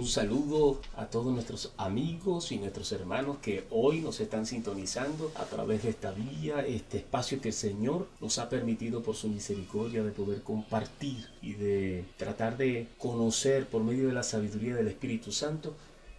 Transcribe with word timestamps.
Un 0.00 0.06
saludo 0.06 0.80
a 0.96 1.10
todos 1.10 1.30
nuestros 1.30 1.74
amigos 1.76 2.52
y 2.52 2.58
nuestros 2.58 2.90
hermanos 2.92 3.36
que 3.42 3.66
hoy 3.68 4.00
nos 4.00 4.18
están 4.20 4.46
sintonizando 4.46 5.30
a 5.34 5.44
través 5.44 5.82
de 5.82 5.90
esta 5.90 6.10
vía, 6.10 6.60
este 6.60 6.96
espacio 6.96 7.42
que 7.42 7.48
el 7.48 7.54
Señor 7.54 8.08
nos 8.18 8.38
ha 8.38 8.48
permitido 8.48 9.02
por 9.02 9.14
su 9.14 9.28
misericordia 9.28 10.02
de 10.02 10.12
poder 10.12 10.40
compartir 10.40 11.28
y 11.42 11.52
de 11.52 12.06
tratar 12.16 12.56
de 12.56 12.88
conocer 12.96 13.66
por 13.66 13.84
medio 13.84 14.06
de 14.06 14.14
la 14.14 14.22
sabiduría 14.22 14.74
del 14.74 14.88
Espíritu 14.88 15.32
Santo 15.32 15.74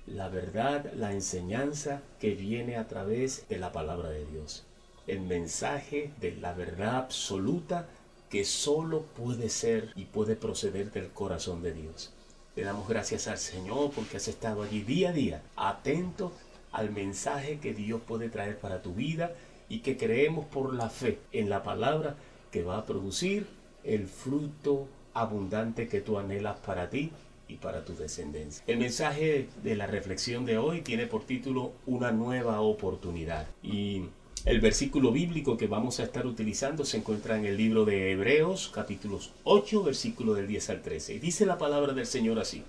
la 0.05 0.29
verdad, 0.29 0.93
la 0.93 1.13
enseñanza 1.13 2.03
que 2.19 2.35
viene 2.35 2.75
a 2.75 2.87
través 2.87 3.47
de 3.49 3.57
la 3.57 3.71
palabra 3.71 4.11
de 4.11 4.27
Dios. 4.27 4.63
El 5.07 5.21
mensaje 5.21 6.13
de 6.21 6.35
la 6.35 6.53
verdad 6.53 6.97
absoluta 6.97 7.87
que 8.29 8.45
solo 8.45 9.01
puede 9.17 9.49
ser 9.49 9.91
y 9.95 10.05
puede 10.05 10.35
proceder 10.35 10.91
del 10.91 11.09
corazón 11.09 11.63
de 11.63 11.73
Dios. 11.73 12.11
Le 12.55 12.63
damos 12.63 12.87
gracias 12.87 13.29
al 13.29 13.37
Señor 13.37 13.91
porque 13.95 14.17
has 14.17 14.27
estado 14.27 14.63
allí 14.63 14.81
día 14.81 15.09
a 15.09 15.13
día, 15.13 15.41
atento 15.55 16.33
al 16.73 16.91
mensaje 16.91 17.59
que 17.59 17.73
Dios 17.73 18.01
puede 18.05 18.27
traer 18.27 18.57
para 18.57 18.81
tu 18.81 18.93
vida 18.93 19.31
y 19.69 19.79
que 19.79 19.95
creemos 19.95 20.45
por 20.47 20.73
la 20.73 20.89
fe 20.89 21.19
en 21.31 21.49
la 21.49 21.63
palabra 21.63 22.17
que 22.51 22.63
va 22.63 22.79
a 22.79 22.85
producir 22.85 23.47
el 23.85 24.07
fruto 24.07 24.89
abundante 25.13 25.87
que 25.87 26.01
tú 26.01 26.17
anhelas 26.17 26.57
para 26.57 26.89
ti 26.89 27.11
y 27.47 27.55
para 27.55 27.85
tu 27.85 27.95
descendencia. 27.95 28.61
El 28.67 28.79
mensaje 28.79 29.47
de 29.63 29.75
la 29.77 29.87
reflexión 29.87 30.45
de 30.45 30.57
hoy 30.57 30.81
tiene 30.81 31.07
por 31.07 31.23
título 31.23 31.71
Una 31.85 32.11
nueva 32.11 32.59
oportunidad 32.59 33.47
y 33.63 34.09
el 34.45 34.59
versículo 34.59 35.11
bíblico 35.11 35.55
que 35.55 35.67
vamos 35.67 35.99
a 35.99 36.03
estar 36.03 36.25
utilizando 36.25 36.83
se 36.83 36.97
encuentra 36.97 37.37
en 37.37 37.45
el 37.45 37.57
libro 37.57 37.85
de 37.85 38.11
Hebreos, 38.11 38.71
capítulos 38.73 39.33
8, 39.43 39.83
versículo 39.83 40.33
del 40.33 40.47
10 40.47 40.69
al 40.71 40.81
13. 40.81 41.15
Y 41.15 41.19
dice 41.19 41.45
la 41.45 41.59
palabra 41.59 41.93
del 41.93 42.07
Señor 42.07 42.39
así. 42.39 42.63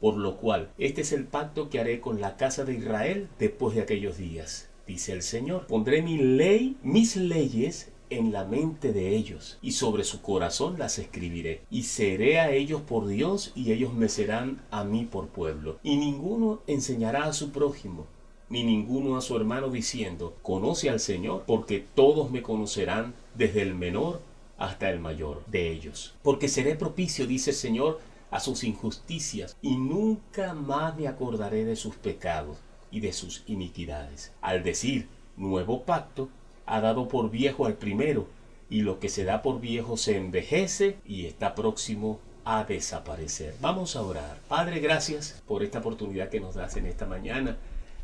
Por 0.00 0.16
lo 0.16 0.36
cual, 0.36 0.70
este 0.78 1.02
es 1.02 1.12
el 1.12 1.26
pacto 1.26 1.70
que 1.70 1.78
haré 1.78 2.00
con 2.00 2.20
la 2.20 2.36
casa 2.36 2.64
de 2.64 2.74
Israel 2.74 3.28
después 3.38 3.76
de 3.76 3.82
aquellos 3.82 4.18
días. 4.18 4.68
Dice 4.84 5.12
el 5.12 5.22
Señor, 5.22 5.68
pondré 5.68 6.02
mi 6.02 6.18
ley, 6.18 6.76
mis 6.82 7.14
leyes 7.14 7.92
en 8.10 8.32
la 8.32 8.44
mente 8.44 8.92
de 8.92 9.14
ellos, 9.14 9.58
y 9.62 9.72
sobre 9.72 10.02
su 10.02 10.22
corazón 10.22 10.76
las 10.78 10.98
escribiré, 10.98 11.62
y 11.70 11.84
seré 11.84 12.40
a 12.40 12.50
ellos 12.50 12.82
por 12.82 13.06
Dios, 13.06 13.52
y 13.54 13.72
ellos 13.72 13.94
me 13.94 14.08
serán 14.08 14.60
a 14.70 14.82
mí 14.82 15.08
por 15.10 15.28
pueblo. 15.28 15.78
Y 15.84 15.96
ninguno 15.96 16.62
enseñará 16.66 17.24
a 17.24 17.32
su 17.32 17.52
prójimo, 17.52 18.06
ni 18.48 18.64
ninguno 18.64 19.16
a 19.16 19.20
su 19.20 19.36
hermano 19.36 19.68
diciendo, 19.70 20.36
conoce 20.42 20.90
al 20.90 21.00
Señor, 21.00 21.44
porque 21.46 21.84
todos 21.94 22.30
me 22.30 22.42
conocerán 22.42 23.14
desde 23.34 23.62
el 23.62 23.74
menor 23.74 24.20
hasta 24.58 24.90
el 24.90 25.00
mayor 25.00 25.44
de 25.46 25.70
ellos. 25.70 26.14
Porque 26.22 26.48
seré 26.48 26.74
propicio, 26.74 27.26
dice 27.26 27.50
el 27.50 27.56
Señor, 27.56 28.00
a 28.30 28.40
sus 28.40 28.64
injusticias, 28.64 29.56
y 29.62 29.76
nunca 29.76 30.54
más 30.54 30.96
me 30.96 31.08
acordaré 31.08 31.64
de 31.64 31.76
sus 31.76 31.96
pecados 31.96 32.58
y 32.90 33.00
de 33.00 33.12
sus 33.12 33.42
iniquidades. 33.46 34.32
Al 34.40 34.62
decir 34.62 35.08
nuevo 35.36 35.82
pacto, 35.82 36.28
ha 36.66 36.80
dado 36.80 37.08
por 37.08 37.30
viejo 37.30 37.66
al 37.66 37.74
primero, 37.74 38.26
y 38.70 38.82
lo 38.82 39.00
que 39.00 39.08
se 39.08 39.24
da 39.24 39.42
por 39.42 39.60
viejo 39.60 39.96
se 39.96 40.16
envejece 40.16 40.96
y 41.04 41.26
está 41.26 41.54
próximo 41.54 42.20
a 42.44 42.64
desaparecer. 42.64 43.54
Vamos 43.60 43.96
a 43.96 44.02
orar. 44.02 44.38
Padre, 44.48 44.80
gracias 44.80 45.42
por 45.46 45.62
esta 45.62 45.80
oportunidad 45.80 46.30
que 46.30 46.40
nos 46.40 46.54
das 46.54 46.76
en 46.76 46.86
esta 46.86 47.06
mañana 47.06 47.56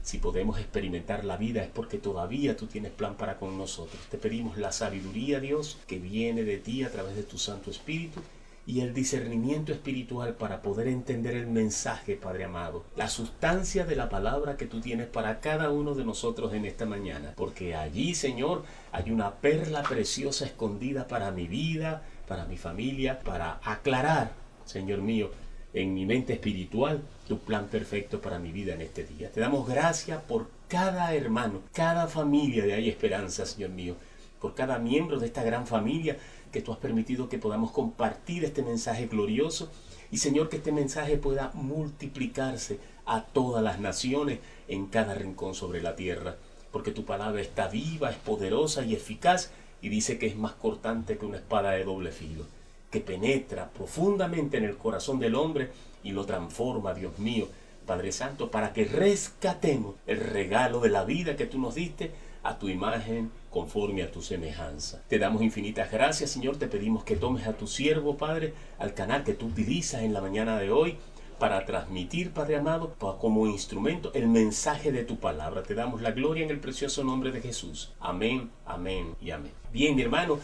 si 0.09 0.17
podemos 0.17 0.59
experimentar 0.59 1.27
la 1.27 1.37
vida 1.37 1.63
es 1.63 1.69
porque 1.69 1.99
todavía 1.99 2.57
tú 2.57 2.67
tienes 2.67 2.93
plan 2.93 3.17
para 3.17 3.37
con 3.37 3.59
nosotros. 3.59 4.01
Te 4.11 4.17
pedimos 4.17 4.57
la 4.57 4.73
sabiduría, 4.73 5.39
Dios, 5.39 5.77
que 5.87 5.99
viene 5.99 6.45
de 6.45 6.57
ti 6.57 6.83
a 6.83 6.91
través 6.91 7.15
de 7.15 7.25
tu 7.25 7.37
Santo 7.37 7.71
Espíritu 7.71 8.23
y 8.65 8.81
el 8.81 8.95
discernimiento 8.95 9.71
espiritual 9.71 10.33
para 10.37 10.63
poder 10.63 10.89
entender 10.89 11.37
el 11.37 11.47
mensaje, 11.47 12.17
Padre 12.17 12.45
amado, 12.45 12.87
la 12.97 13.11
sustancia 13.11 13.85
de 13.85 13.97
la 13.97 14.09
palabra 14.09 14.57
que 14.57 14.65
tú 14.65 14.81
tienes 14.81 15.09
para 15.09 15.41
cada 15.41 15.69
uno 15.69 15.95
de 15.95 16.07
nosotros 16.07 16.55
en 16.55 16.65
esta 16.65 16.87
mañana, 16.87 17.35
porque 17.37 17.75
allí, 17.75 18.15
Señor, 18.15 18.65
hay 18.93 19.11
una 19.11 19.35
perla 19.35 19.83
preciosa 19.83 20.47
escondida 20.47 21.07
para 21.07 21.33
mi 21.33 21.47
vida, 21.47 22.03
para 22.27 22.47
mi 22.47 22.57
familia, 22.57 23.21
para 23.21 23.61
aclarar, 23.63 24.33
Señor 24.65 25.03
mío, 25.03 25.31
en 25.75 25.95
mi 25.95 26.07
mente 26.07 26.33
espiritual 26.33 27.03
tu 27.27 27.39
plan 27.39 27.69
perfecto 27.69 28.21
para 28.21 28.39
mi 28.39 28.53
vida 28.53 28.75
en 28.75 28.81
este 28.81 29.05
día. 29.05 29.31
Te 29.31 29.41
damos 29.41 29.69
gracias 29.69 30.23
por 30.23 30.49
cada 30.69 31.15
hermano, 31.15 31.61
cada 31.73 32.09
familia 32.09 32.65
de 32.65 32.75
Hay 32.75 32.89
Esperanza, 32.89 33.45
Señor 33.45 33.71
mío, 33.71 33.97
por 34.41 34.55
cada 34.55 34.79
miembro 34.79 35.19
de 35.19 35.27
esta 35.27 35.43
gran 35.43 35.67
familia 35.67 36.17
que 36.53 36.63
tú 36.63 36.73
has 36.73 36.79
permitido 36.79 37.29
que 37.29 37.39
podamos 37.39 37.73
compartir 37.73 38.45
este 38.45 38.63
mensaje 38.63 39.07
glorioso. 39.07 39.71
Y 40.11 40.19
Señor 40.19 40.49
que 40.49 40.57
este 40.57 40.73
mensaje 40.73 41.19
pueda 41.19 41.51
multiplicarse 41.53 42.79
a 43.05 43.25
todas 43.25 43.63
las 43.63 43.79
naciones 43.79 44.39
en 44.67 44.87
cada 44.87 45.13
rincón 45.15 45.55
sobre 45.55 45.83
la 45.83 45.97
tierra, 45.97 46.37
porque 46.73 46.93
tu 46.93 47.05
palabra 47.05 47.43
está 47.43 47.69
viva, 47.69 48.11
es 48.11 48.17
poderosa 48.17 48.85
y 48.85 48.95
eficaz 48.95 49.51
y 49.83 49.91
dice 49.91 50.19
que 50.19 50.27
es 50.27 50.37
más 50.37 50.53
cortante 50.53 51.19
que 51.19 51.27
una 51.27 51.37
espada 51.37 51.73
de 51.73 51.85
doble 51.85 52.11
filo 52.11 52.47
que 52.91 53.01
penetra 53.01 53.71
profundamente 53.71 54.57
en 54.57 54.65
el 54.65 54.77
corazón 54.77 55.19
del 55.19 55.35
hombre 55.35 55.71
y 56.03 56.13
lo 56.13 56.25
transforma, 56.25 56.95
Dios 56.95 57.19
mío, 57.19 57.49
Padre 57.87 58.13
Santo, 58.13 58.51
para 58.51 58.73
que 58.73 58.85
rescatemos 58.85 59.97
el 60.07 60.21
regalo 60.21 60.81
de 60.81 60.91
la 60.91 61.05
vida 61.05 61.37
que 61.37 61.47
tú 61.47 61.59
nos 61.59 61.75
diste 61.75 62.13
a 62.43 62.59
tu 62.59 62.69
imagen 62.69 63.31
conforme 63.51 64.03
a 64.03 64.11
tu 64.11 64.23
semejanza. 64.23 65.03
Te 65.09 65.19
damos 65.19 65.43
infinitas 65.43 65.91
gracias, 65.91 66.31
Señor. 66.31 66.57
Te 66.57 66.69
pedimos 66.69 67.05
que 67.05 67.17
tomes 67.17 67.47
a 67.47 67.55
tu 67.55 67.67
siervo, 67.67 68.17
Padre, 68.17 68.55
al 68.79 68.95
canal 68.95 69.25
que 69.25 69.35
tú 69.35 69.47
utilizas 69.47 70.03
en 70.03 70.13
la 70.13 70.21
mañana 70.21 70.59
de 70.59 70.71
hoy 70.71 70.99
para 71.39 71.65
transmitir, 71.65 72.33
Padre 72.33 72.57
amado, 72.57 72.95
como 73.21 73.47
instrumento 73.47 74.13
el 74.15 74.29
mensaje 74.29 74.93
de 74.93 75.05
tu 75.05 75.19
palabra. 75.19 75.63
Te 75.63 75.75
damos 75.75 76.03
la 76.03 76.13
gloria 76.13 76.45
en 76.45 76.51
el 76.51 76.61
precioso 76.61 77.05
nombre 77.05 77.33
de 77.33 77.41
Jesús. 77.41 77.93
Amén, 78.01 78.51
amén 78.67 79.15
y 79.21 79.31
amén. 79.31 79.53
Bien, 79.73 79.95
mi 79.95 80.03
hermano, 80.03 80.39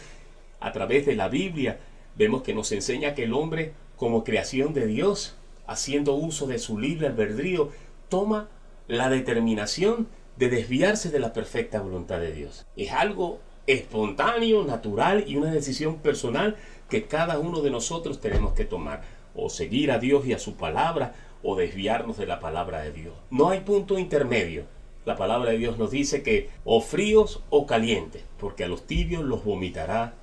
a 0.59 0.71
través 0.71 1.05
de 1.05 1.15
la 1.15 1.27
Biblia 1.27 1.79
vemos 2.15 2.41
que 2.43 2.53
nos 2.53 2.71
enseña 2.71 3.13
que 3.15 3.23
el 3.23 3.33
hombre, 3.33 3.73
como 3.95 4.23
creación 4.23 4.73
de 4.73 4.87
Dios, 4.87 5.35
haciendo 5.67 6.13
uso 6.13 6.47
de 6.47 6.59
su 6.59 6.79
libre 6.79 7.07
albedrío, 7.07 7.69
toma 8.09 8.49
la 8.87 9.09
determinación 9.09 10.07
de 10.37 10.49
desviarse 10.49 11.09
de 11.09 11.19
la 11.19 11.33
perfecta 11.33 11.81
voluntad 11.81 12.19
de 12.19 12.33
Dios. 12.33 12.65
Es 12.75 12.91
algo 12.91 13.39
espontáneo, 13.67 14.63
natural 14.63 15.23
y 15.27 15.37
una 15.37 15.51
decisión 15.51 15.97
personal 15.97 16.55
que 16.89 17.05
cada 17.05 17.39
uno 17.39 17.61
de 17.61 17.71
nosotros 17.71 18.19
tenemos 18.21 18.53
que 18.53 18.65
tomar. 18.65 19.01
O 19.33 19.49
seguir 19.49 19.91
a 19.91 19.99
Dios 19.99 20.25
y 20.25 20.33
a 20.33 20.39
su 20.39 20.55
palabra 20.55 21.13
o 21.43 21.55
desviarnos 21.55 22.17
de 22.17 22.25
la 22.25 22.39
palabra 22.39 22.81
de 22.81 22.91
Dios. 22.91 23.13
No 23.29 23.49
hay 23.49 23.61
punto 23.61 23.99
intermedio. 23.99 24.63
La 25.03 25.15
palabra 25.15 25.51
de 25.51 25.57
Dios 25.57 25.77
nos 25.77 25.91
dice 25.91 26.23
que 26.23 26.49
o 26.63 26.81
fríos 26.81 27.43
o 27.49 27.65
calientes, 27.65 28.23
porque 28.39 28.63
a 28.63 28.67
los 28.67 28.87
tibios 28.87 29.23
los 29.23 29.43
vomitará 29.43 30.15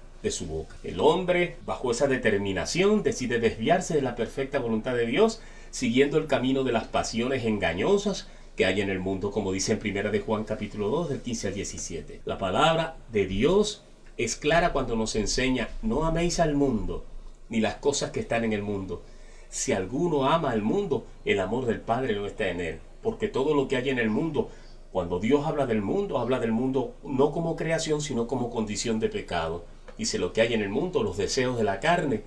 El 0.85 1.01
hombre, 1.01 1.57
bajo 1.67 1.91
esa 1.91 2.07
determinación, 2.07 3.03
decide 3.03 3.41
desviarse 3.41 3.95
de 3.95 4.03
la 4.03 4.15
perfecta 4.15 4.59
voluntad 4.59 4.95
de 4.95 5.07
Dios, 5.07 5.41
siguiendo 5.71 6.19
el 6.19 6.27
camino 6.27 6.65
de 6.65 6.73
las 6.73 6.85
pasiones 6.85 7.45
engañosas 7.45 8.29
que 8.57 8.67
hay 8.67 8.81
en 8.81 8.91
el 8.91 9.01
mundo, 9.01 9.31
como 9.31 9.53
dice 9.53 9.73
en 9.73 9.79
primera 9.79 10.11
de 10.11 10.21
Juan 10.21 10.45
capítulo 10.45 10.89
2 10.89 11.09
del 11.09 11.21
15 11.23 11.49
al 11.49 11.55
17. 11.55 12.21
La 12.25 12.39
palabra 12.39 12.97
de 13.11 13.27
Dios 13.27 13.83
es 14.17 14.37
clara 14.37 14.73
cuando 14.73 14.95
nos 14.95 15.17
enseña, 15.17 15.69
no 15.83 16.05
améis 16.05 16.39
al 16.39 16.55
mundo, 16.55 17.05
ni 17.49 17.61
las 17.61 17.77
cosas 17.77 18.11
que 18.11 18.21
están 18.21 18.45
en 18.45 18.53
el 18.53 18.63
mundo. 18.63 19.03
Si 19.49 19.73
alguno 19.73 20.27
ama 20.27 20.51
al 20.51 20.63
mundo, 20.63 21.07
el 21.25 21.41
amor 21.41 21.67
del 21.67 21.81
Padre 21.81 22.15
no 22.15 22.27
está 22.27 22.49
en 22.49 22.61
él, 22.61 22.79
porque 23.03 23.29
todo 23.29 23.55
lo 23.55 23.69
que 23.69 23.77
hay 23.77 23.89
en 23.89 23.99
el 23.99 24.11
mundo, 24.11 24.51
cuando 24.93 25.19
Dios 25.19 25.47
habla 25.47 25.67
del 25.67 25.83
mundo, 25.83 26.19
habla 26.19 26.39
del 26.39 26.53
mundo 26.53 26.95
no 27.03 27.33
como 27.33 27.57
creación, 27.57 28.03
sino 28.03 28.27
como 28.27 28.51
condición 28.51 29.01
de 29.01 29.09
pecado. 29.09 29.65
Dice 30.03 30.19
lo 30.19 30.33
que 30.33 30.41
hay 30.41 30.53
en 30.53 30.63
el 30.63 30.69
mundo, 30.69 31.05
los 31.05 31.17
deseos 31.17 31.57
de 31.57 31.63
la 31.63 31.79
carne, 31.79 32.23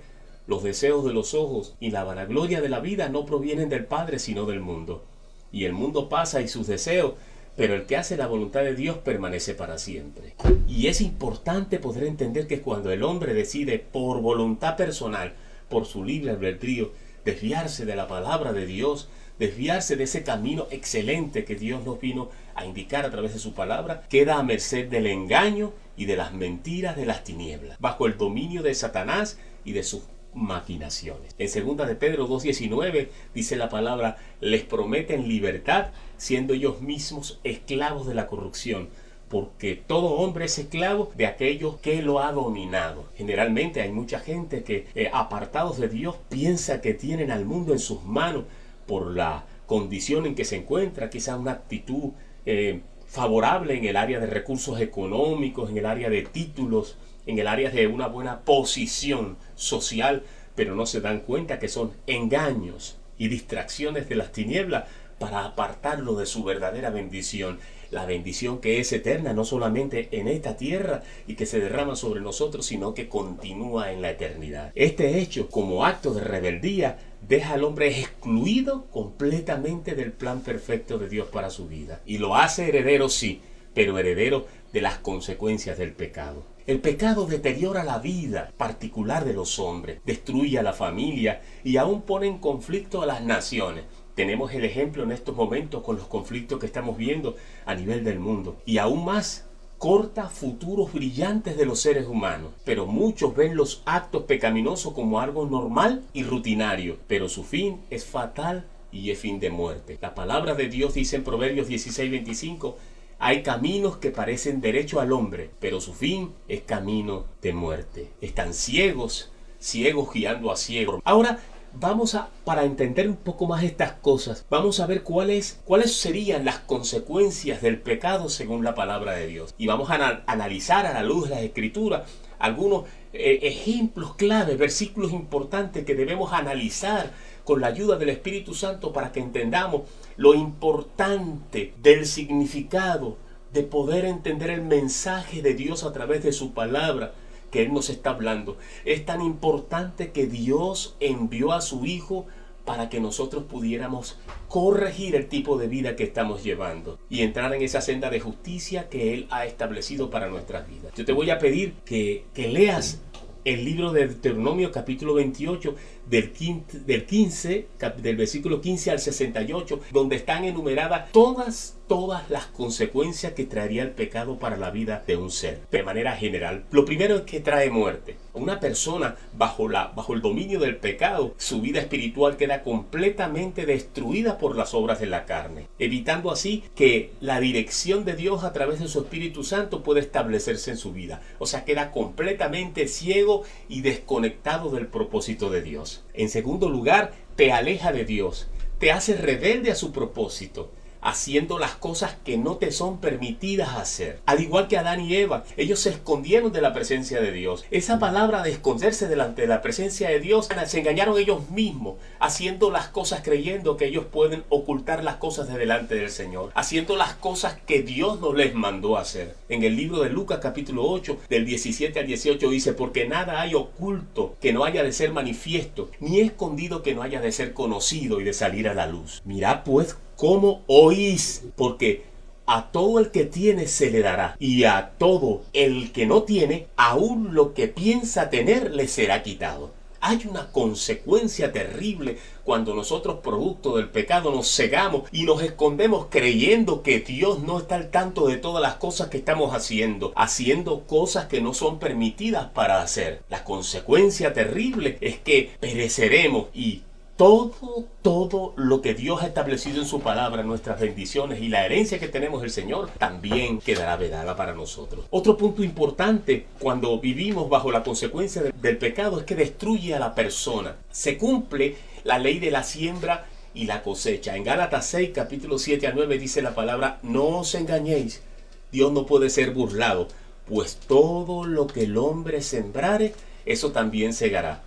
los 0.46 0.62
deseos 0.62 1.04
de 1.04 1.12
los 1.12 1.34
ojos 1.34 1.76
y 1.78 1.90
la 1.90 2.04
vanagloria 2.04 2.62
de 2.62 2.70
la 2.70 2.80
vida 2.80 3.10
no 3.10 3.26
provienen 3.26 3.68
del 3.68 3.84
Padre 3.84 4.18
sino 4.18 4.46
del 4.46 4.60
mundo. 4.60 5.04
Y 5.52 5.66
el 5.66 5.74
mundo 5.74 6.08
pasa 6.08 6.40
y 6.40 6.48
sus 6.48 6.66
deseos, 6.66 7.12
pero 7.54 7.74
el 7.74 7.84
que 7.84 7.98
hace 7.98 8.16
la 8.16 8.28
voluntad 8.28 8.62
de 8.62 8.74
Dios 8.74 8.96
permanece 8.96 9.52
para 9.52 9.76
siempre. 9.76 10.32
Y 10.66 10.86
es 10.86 11.02
importante 11.02 11.78
poder 11.78 12.04
entender 12.04 12.46
que 12.46 12.62
cuando 12.62 12.90
el 12.90 13.02
hombre 13.02 13.34
decide 13.34 13.78
por 13.78 14.22
voluntad 14.22 14.78
personal, 14.78 15.34
por 15.68 15.84
su 15.84 16.02
libre 16.02 16.30
albedrío, 16.30 16.92
desviarse 17.26 17.84
de 17.84 17.94
la 17.94 18.08
palabra 18.08 18.54
de 18.54 18.64
Dios, 18.64 19.10
desviarse 19.38 19.96
de 19.96 20.04
ese 20.04 20.22
camino 20.22 20.66
excelente 20.70 21.44
que 21.44 21.56
Dios 21.56 21.84
nos 21.84 22.00
vino 22.00 22.30
a 22.45 22.45
indicar 22.64 23.04
a 23.04 23.10
través 23.10 23.32
de 23.34 23.38
su 23.38 23.52
palabra, 23.52 24.04
queda 24.08 24.38
a 24.38 24.42
merced 24.42 24.88
del 24.88 25.06
engaño 25.06 25.72
y 25.96 26.06
de 26.06 26.16
las 26.16 26.32
mentiras 26.32 26.96
de 26.96 27.06
las 27.06 27.24
tinieblas, 27.24 27.78
bajo 27.80 28.06
el 28.06 28.16
dominio 28.16 28.62
de 28.62 28.74
Satanás 28.74 29.38
y 29.64 29.72
de 29.72 29.82
sus 29.82 30.02
maquinaciones. 30.34 31.34
En 31.38 31.48
segunda 31.48 31.86
de 31.86 31.96
Pedro 31.96 32.28
2.19 32.28 33.08
dice 33.34 33.56
la 33.56 33.68
palabra, 33.68 34.18
les 34.40 34.62
prometen 34.62 35.28
libertad 35.28 35.88
siendo 36.18 36.54
ellos 36.54 36.80
mismos 36.80 37.40
esclavos 37.42 38.06
de 38.06 38.14
la 38.14 38.26
corrupción, 38.26 38.88
porque 39.28 39.74
todo 39.74 40.06
hombre 40.06 40.44
es 40.44 40.58
esclavo 40.58 41.10
de 41.16 41.26
aquellos 41.26 41.78
que 41.78 42.00
lo 42.02 42.20
ha 42.20 42.30
dominado. 42.32 43.06
Generalmente 43.16 43.80
hay 43.80 43.90
mucha 43.90 44.20
gente 44.20 44.62
que, 44.62 44.86
eh, 44.94 45.10
apartados 45.12 45.78
de 45.78 45.88
Dios, 45.88 46.16
piensa 46.28 46.80
que 46.80 46.94
tienen 46.94 47.30
al 47.30 47.44
mundo 47.44 47.72
en 47.72 47.80
sus 47.80 48.04
manos 48.04 48.44
por 48.86 49.08
la 49.08 49.44
condición 49.66 50.26
en 50.26 50.36
que 50.36 50.44
se 50.44 50.56
encuentra, 50.56 51.10
quizá 51.10 51.36
una 51.36 51.52
actitud 51.52 52.12
eh, 52.46 52.80
favorable 53.06 53.76
en 53.76 53.84
el 53.84 53.96
área 53.96 54.18
de 54.18 54.26
recursos 54.26 54.80
económicos, 54.80 55.70
en 55.70 55.78
el 55.78 55.86
área 55.86 56.08
de 56.08 56.22
títulos, 56.22 56.96
en 57.26 57.38
el 57.38 57.48
área 57.48 57.70
de 57.70 57.86
una 57.86 58.06
buena 58.06 58.40
posición 58.40 59.36
social, 59.54 60.22
pero 60.54 60.74
no 60.74 60.86
se 60.86 61.00
dan 61.00 61.20
cuenta 61.20 61.58
que 61.58 61.68
son 61.68 61.92
engaños 62.06 62.98
y 63.18 63.28
distracciones 63.28 64.08
de 64.08 64.16
las 64.16 64.32
tinieblas 64.32 64.84
para 65.18 65.44
apartarlo 65.44 66.14
de 66.14 66.26
su 66.26 66.44
verdadera 66.44 66.90
bendición 66.90 67.58
la 67.90 68.04
bendición 68.04 68.60
que 68.60 68.80
es 68.80 68.92
eterna, 68.92 69.32
no 69.32 69.44
solamente 69.44 70.08
en 70.12 70.28
esta 70.28 70.56
tierra 70.56 71.02
y 71.26 71.34
que 71.34 71.46
se 71.46 71.60
derrama 71.60 71.96
sobre 71.96 72.20
nosotros, 72.20 72.66
sino 72.66 72.94
que 72.94 73.08
continúa 73.08 73.92
en 73.92 74.02
la 74.02 74.10
eternidad. 74.10 74.72
Este 74.74 75.18
hecho, 75.18 75.48
como 75.48 75.84
acto 75.84 76.12
de 76.12 76.22
rebeldía, 76.22 76.98
deja 77.20 77.54
al 77.54 77.64
hombre 77.64 77.88
excluido 78.00 78.86
completamente 78.86 79.94
del 79.94 80.12
plan 80.12 80.40
perfecto 80.40 80.98
de 80.98 81.08
Dios 81.08 81.28
para 81.28 81.50
su 81.50 81.66
vida. 81.68 82.00
Y 82.06 82.18
lo 82.18 82.36
hace 82.36 82.68
heredero, 82.68 83.08
sí, 83.08 83.40
pero 83.74 83.98
heredero 83.98 84.46
de 84.72 84.80
las 84.80 84.98
consecuencias 84.98 85.78
del 85.78 85.92
pecado. 85.92 86.44
El 86.66 86.80
pecado 86.80 87.26
deteriora 87.26 87.84
la 87.84 87.98
vida 87.98 88.52
particular 88.56 89.24
de 89.24 89.34
los 89.34 89.58
hombres, 89.58 90.00
destruye 90.04 90.58
a 90.58 90.64
la 90.64 90.72
familia 90.72 91.40
y 91.62 91.76
aún 91.76 92.02
pone 92.02 92.26
en 92.26 92.38
conflicto 92.38 93.02
a 93.02 93.06
las 93.06 93.22
naciones. 93.22 93.84
Tenemos 94.16 94.52
el 94.52 94.64
ejemplo 94.64 95.02
en 95.02 95.12
estos 95.12 95.36
momentos 95.36 95.82
con 95.82 95.96
los 95.96 96.06
conflictos 96.06 96.58
que 96.58 96.66
estamos 96.66 96.96
viendo 96.96 97.36
a 97.66 97.74
nivel 97.74 98.02
del 98.02 98.18
mundo. 98.18 98.56
Y 98.66 98.78
aún 98.78 99.04
más, 99.04 99.45
corta 99.78 100.28
futuros 100.28 100.92
brillantes 100.92 101.56
de 101.56 101.66
los 101.66 101.80
seres 101.80 102.06
humanos. 102.06 102.52
Pero 102.64 102.86
muchos 102.86 103.34
ven 103.34 103.56
los 103.56 103.82
actos 103.84 104.24
pecaminosos 104.24 104.92
como 104.92 105.20
algo 105.20 105.46
normal 105.46 106.02
y 106.12 106.24
rutinario. 106.24 106.96
Pero 107.06 107.28
su 107.28 107.44
fin 107.44 107.80
es 107.90 108.04
fatal 108.04 108.66
y 108.92 109.10
es 109.10 109.18
fin 109.18 109.40
de 109.40 109.50
muerte. 109.50 109.98
La 110.00 110.14
palabra 110.14 110.54
de 110.54 110.68
Dios 110.68 110.94
dice 110.94 111.16
en 111.16 111.24
Proverbios 111.24 111.68
16:25, 111.68 112.76
hay 113.18 113.42
caminos 113.42 113.96
que 113.96 114.10
parecen 114.10 114.60
derecho 114.60 115.00
al 115.00 115.12
hombre, 115.12 115.50
pero 115.58 115.80
su 115.80 115.94
fin 115.94 116.32
es 116.48 116.62
camino 116.62 117.24
de 117.40 117.52
muerte. 117.54 118.10
Están 118.20 118.52
ciegos, 118.52 119.30
ciegos 119.58 120.12
guiando 120.12 120.50
a 120.50 120.56
ciegos. 120.56 121.00
Ahora, 121.04 121.38
vamos 121.78 122.14
a, 122.14 122.30
para 122.44 122.64
entender 122.64 123.08
un 123.08 123.16
poco 123.16 123.46
más 123.46 123.62
estas 123.62 123.92
cosas, 123.92 124.44
vamos 124.50 124.80
a 124.80 124.86
ver 124.86 125.02
cuáles, 125.02 125.60
cuáles 125.64 125.94
serían 125.94 126.44
las 126.44 126.58
consecuencias 126.58 127.62
del 127.62 127.78
pecado 127.78 128.28
según 128.28 128.64
la 128.64 128.74
palabra 128.74 129.12
de 129.12 129.26
Dios. 129.26 129.54
Y 129.58 129.66
vamos 129.66 129.90
a 129.90 130.22
analizar 130.26 130.86
a 130.86 130.92
la 130.92 131.02
luz 131.02 131.28
de 131.28 131.34
la 131.36 131.42
escritura 131.42 132.04
algunos 132.38 132.84
eh, 133.12 133.40
ejemplos 133.42 134.14
claves, 134.14 134.58
versículos 134.58 135.12
importantes 135.12 135.84
que 135.84 135.94
debemos 135.94 136.32
analizar 136.32 137.12
con 137.44 137.60
la 137.60 137.68
ayuda 137.68 137.96
del 137.96 138.10
Espíritu 138.10 138.54
Santo 138.54 138.92
para 138.92 139.12
que 139.12 139.20
entendamos 139.20 139.82
lo 140.16 140.34
importante 140.34 141.74
del 141.82 142.06
significado 142.06 143.16
de 143.52 143.62
poder 143.62 144.04
entender 144.04 144.50
el 144.50 144.62
mensaje 144.62 145.40
de 145.40 145.54
Dios 145.54 145.84
a 145.84 145.92
través 145.92 146.22
de 146.22 146.32
su 146.32 146.52
palabra 146.52 147.12
que 147.56 147.62
Él 147.62 147.72
nos 147.72 147.88
está 147.88 148.10
hablando. 148.10 148.58
Es 148.84 149.06
tan 149.06 149.22
importante 149.22 150.10
que 150.10 150.26
Dios 150.26 150.94
envió 151.00 151.54
a 151.54 151.62
su 151.62 151.86
Hijo 151.86 152.26
para 152.66 152.90
que 152.90 153.00
nosotros 153.00 153.44
pudiéramos 153.44 154.18
corregir 154.48 155.16
el 155.16 155.26
tipo 155.28 155.56
de 155.56 155.66
vida 155.66 155.96
que 155.96 156.04
estamos 156.04 156.44
llevando 156.44 156.98
y 157.08 157.22
entrar 157.22 157.54
en 157.54 157.62
esa 157.62 157.80
senda 157.80 158.10
de 158.10 158.20
justicia 158.20 158.90
que 158.90 159.14
Él 159.14 159.26
ha 159.30 159.46
establecido 159.46 160.10
para 160.10 160.28
nuestras 160.28 160.68
vidas. 160.68 160.92
Yo 160.94 161.06
te 161.06 161.12
voy 161.12 161.30
a 161.30 161.38
pedir 161.38 161.72
que, 161.86 162.26
que 162.34 162.48
leas 162.48 163.00
el 163.46 163.64
libro 163.64 163.92
de 163.92 164.08
Deuteronomio 164.08 164.70
capítulo 164.70 165.14
28 165.14 165.74
del 166.08 166.32
15, 166.32 166.80
del 166.80 167.04
15 167.04 167.68
del 167.98 168.16
versículo 168.16 168.60
15 168.60 168.90
al 168.90 168.98
68 169.00 169.80
donde 169.92 170.16
están 170.16 170.44
enumeradas 170.44 171.10
todas 171.12 171.76
todas 171.86 172.28
las 172.30 172.46
consecuencias 172.46 173.32
que 173.34 173.44
traería 173.44 173.82
el 173.82 173.90
pecado 173.90 174.38
para 174.38 174.56
la 174.56 174.70
vida 174.70 175.04
de 175.06 175.16
un 175.16 175.30
ser 175.30 175.60
de 175.70 175.84
manera 175.84 176.16
general. 176.16 176.64
Lo 176.72 176.84
primero 176.84 177.14
es 177.16 177.22
que 177.22 177.38
trae 177.38 177.70
muerte. 177.70 178.16
Una 178.34 178.58
persona 178.58 179.16
bajo 179.32 179.68
la 179.68 179.92
bajo 179.94 180.12
el 180.12 180.20
dominio 180.20 180.58
del 180.58 180.76
pecado 180.76 181.34
su 181.38 181.60
vida 181.60 181.80
espiritual 181.80 182.36
queda 182.36 182.62
completamente 182.62 183.66
destruida 183.66 184.36
por 184.38 184.56
las 184.56 184.74
obras 184.74 185.00
de 185.00 185.06
la 185.06 185.24
carne 185.24 185.68
evitando 185.78 186.30
así 186.30 186.64
que 186.74 187.12
la 187.20 187.40
dirección 187.40 188.04
de 188.04 188.16
Dios 188.16 188.44
a 188.44 188.52
través 188.52 188.80
de 188.80 188.88
su 188.88 189.00
Espíritu 189.00 189.44
Santo 189.44 189.82
pueda 189.82 190.00
establecerse 190.00 190.70
en 190.70 190.76
su 190.76 190.92
vida. 190.92 191.22
O 191.38 191.46
sea 191.46 191.64
queda 191.64 191.92
completamente 191.92 192.88
ciego 192.88 193.44
y 193.68 193.82
desconectado 193.82 194.70
del 194.70 194.86
propósito 194.86 195.50
de 195.50 195.62
Dios. 195.62 195.95
En 196.14 196.28
segundo 196.28 196.68
lugar, 196.68 197.12
te 197.36 197.52
aleja 197.52 197.92
de 197.92 198.04
Dios, 198.04 198.48
te 198.78 198.92
hace 198.92 199.16
rebelde 199.16 199.70
a 199.70 199.74
su 199.74 199.92
propósito 199.92 200.70
haciendo 201.06 201.60
las 201.60 201.76
cosas 201.76 202.16
que 202.24 202.36
no 202.36 202.56
te 202.56 202.72
son 202.72 202.98
permitidas 202.98 203.76
hacer. 203.76 204.18
Al 204.26 204.40
igual 204.40 204.66
que 204.66 204.76
Adán 204.76 205.00
y 205.00 205.14
Eva, 205.14 205.44
ellos 205.56 205.78
se 205.78 205.90
escondieron 205.90 206.52
de 206.52 206.60
la 206.60 206.74
presencia 206.74 207.20
de 207.20 207.30
Dios. 207.30 207.64
Esa 207.70 208.00
palabra 208.00 208.42
de 208.42 208.50
esconderse 208.50 209.06
delante 209.06 209.42
de 209.42 209.48
la 209.48 209.62
presencia 209.62 210.08
de 210.08 210.18
Dios, 210.18 210.48
se 210.66 210.80
engañaron 210.80 211.16
ellos 211.16 211.48
mismos, 211.50 211.94
haciendo 212.18 212.72
las 212.72 212.88
cosas 212.88 213.20
creyendo 213.22 213.76
que 213.76 213.86
ellos 213.86 214.06
pueden 214.10 214.42
ocultar 214.48 215.04
las 215.04 215.16
cosas 215.16 215.46
de 215.46 215.56
delante 215.56 215.94
del 215.94 216.10
Señor, 216.10 216.50
haciendo 216.54 216.96
las 216.96 217.14
cosas 217.14 217.56
que 217.66 217.82
Dios 217.82 218.20
no 218.20 218.32
les 218.32 218.54
mandó 218.54 218.98
hacer. 218.98 219.36
En 219.48 219.62
el 219.62 219.76
libro 219.76 220.00
de 220.00 220.10
Lucas 220.10 220.40
capítulo 220.42 220.90
8, 220.90 221.18
del 221.28 221.46
17 221.46 222.00
al 222.00 222.06
18 222.08 222.50
dice, 222.50 222.72
porque 222.72 223.06
nada 223.06 223.40
hay 223.40 223.54
oculto 223.54 224.34
que 224.40 224.52
no 224.52 224.64
haya 224.64 224.82
de 224.82 224.92
ser 224.92 225.12
manifiesto, 225.12 225.88
ni 226.00 226.18
escondido 226.18 226.82
que 226.82 226.96
no 226.96 227.02
haya 227.02 227.20
de 227.20 227.30
ser 227.30 227.54
conocido 227.54 228.20
y 228.20 228.24
de 228.24 228.32
salir 228.32 228.68
a 228.68 228.74
la 228.74 228.88
luz. 228.88 229.22
Mirad 229.24 229.62
pues 229.62 229.96
cómo 230.16 230.62
oís, 230.66 231.44
porque 231.56 232.04
a 232.46 232.70
todo 232.70 232.98
el 232.98 233.10
que 233.10 233.24
tiene 233.24 233.66
se 233.66 233.90
le 233.90 234.00
dará, 234.00 234.36
y 234.38 234.64
a 234.64 234.92
todo 234.98 235.42
el 235.52 235.92
que 235.92 236.06
no 236.06 236.22
tiene, 236.22 236.68
aún 236.76 237.34
lo 237.34 237.54
que 237.54 237.68
piensa 237.68 238.30
tener 238.30 238.74
le 238.74 238.88
será 238.88 239.22
quitado. 239.22 239.72
Hay 240.00 240.20
una 240.30 240.52
consecuencia 240.52 241.52
terrible 241.52 242.18
cuando 242.44 242.74
nosotros, 242.74 243.18
producto 243.24 243.76
del 243.76 243.88
pecado, 243.88 244.30
nos 244.30 244.54
cegamos 244.54 245.08
y 245.10 245.24
nos 245.24 245.42
escondemos 245.42 246.06
creyendo 246.10 246.82
que 246.82 247.00
Dios 247.00 247.40
no 247.40 247.58
está 247.58 247.74
al 247.74 247.90
tanto 247.90 248.28
de 248.28 248.36
todas 248.36 248.62
las 248.62 248.76
cosas 248.76 249.08
que 249.08 249.16
estamos 249.16 249.52
haciendo, 249.52 250.12
haciendo 250.14 250.82
cosas 250.86 251.26
que 251.26 251.40
no 251.40 251.54
son 251.54 251.80
permitidas 251.80 252.50
para 252.50 252.82
hacer. 252.82 253.22
La 253.28 253.42
consecuencia 253.42 254.32
terrible 254.32 254.98
es 255.00 255.18
que 255.18 255.50
pereceremos 255.58 256.46
y 256.54 256.82
todo, 257.16 257.84
todo 258.02 258.52
lo 258.56 258.82
que 258.82 258.94
Dios 258.94 259.22
ha 259.22 259.26
establecido 259.26 259.80
en 259.80 259.88
su 259.88 260.00
palabra, 260.00 260.42
nuestras 260.42 260.80
bendiciones 260.80 261.40
y 261.40 261.48
la 261.48 261.64
herencia 261.64 261.98
que 261.98 262.08
tenemos 262.08 262.42
del 262.42 262.50
Señor, 262.50 262.90
también 262.98 263.58
quedará 263.58 263.96
vedada 263.96 264.36
para 264.36 264.54
nosotros. 264.54 265.06
Otro 265.10 265.36
punto 265.36 265.64
importante 265.64 266.46
cuando 266.58 266.98
vivimos 267.00 267.48
bajo 267.48 267.70
la 267.70 267.82
consecuencia 267.82 268.42
del 268.42 268.78
pecado 268.78 269.18
es 269.18 269.24
que 269.24 269.34
destruye 269.34 269.94
a 269.94 269.98
la 269.98 270.14
persona. 270.14 270.76
Se 270.90 271.16
cumple 271.16 271.76
la 272.04 272.18
ley 272.18 272.38
de 272.38 272.50
la 272.50 272.62
siembra 272.62 273.26
y 273.54 273.64
la 273.64 273.82
cosecha. 273.82 274.36
En 274.36 274.44
Gálatas 274.44 274.86
6, 274.86 275.10
capítulo 275.14 275.58
7 275.58 275.86
a 275.86 275.92
9 275.92 276.18
dice 276.18 276.42
la 276.42 276.54
palabra, 276.54 276.98
no 277.02 277.38
os 277.38 277.54
engañéis, 277.54 278.22
Dios 278.70 278.92
no 278.92 279.06
puede 279.06 279.30
ser 279.30 279.52
burlado, 279.52 280.08
pues 280.46 280.76
todo 280.76 281.44
lo 281.44 281.66
que 281.66 281.84
el 281.84 281.96
hombre 281.96 282.42
sembrare, 282.42 283.14
eso 283.46 283.72
también 283.72 284.12
segará. 284.12 284.62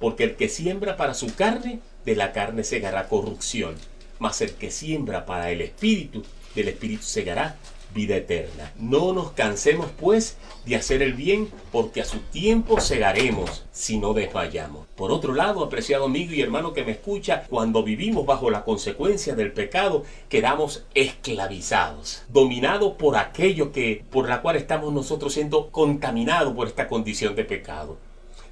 Porque 0.00 0.24
el 0.24 0.34
que 0.34 0.48
siembra 0.48 0.96
para 0.96 1.14
su 1.14 1.32
carne, 1.36 1.78
de 2.04 2.16
la 2.16 2.32
carne 2.32 2.64
segará 2.64 3.08
corrupción, 3.08 3.76
mas 4.18 4.40
el 4.40 4.52
que 4.54 4.70
siembra 4.70 5.26
para 5.26 5.50
el 5.50 5.60
Espíritu, 5.60 6.22
del 6.54 6.68
Espíritu 6.68 7.04
segará 7.04 7.56
vida 7.94 8.16
eterna. 8.16 8.72
No 8.78 9.12
nos 9.12 9.32
cansemos 9.32 9.88
pues 9.98 10.36
de 10.64 10.76
hacer 10.76 11.02
el 11.02 11.14
bien, 11.14 11.48
porque 11.70 12.00
a 12.00 12.04
su 12.04 12.18
tiempo 12.18 12.80
segaremos 12.80 13.64
si 13.72 13.98
no 13.98 14.14
desmayamos. 14.14 14.86
Por 14.96 15.10
otro 15.10 15.34
lado, 15.34 15.64
apreciado 15.64 16.06
amigo 16.06 16.32
y 16.32 16.40
hermano 16.40 16.72
que 16.72 16.84
me 16.84 16.92
escucha, 16.92 17.44
cuando 17.48 17.82
vivimos 17.82 18.26
bajo 18.26 18.50
la 18.50 18.64
consecuencia 18.64 19.34
del 19.34 19.52
pecado, 19.52 20.04
quedamos 20.28 20.84
esclavizados, 20.94 22.22
dominados 22.28 22.94
por 22.94 23.16
aquello 23.16 23.72
que 23.72 24.04
por 24.10 24.28
la 24.28 24.42
cual 24.42 24.56
estamos 24.56 24.92
nosotros 24.92 25.34
siendo 25.34 25.70
contaminados 25.70 26.54
por 26.54 26.68
esta 26.68 26.88
condición 26.88 27.34
de 27.34 27.44
pecado 27.44 27.98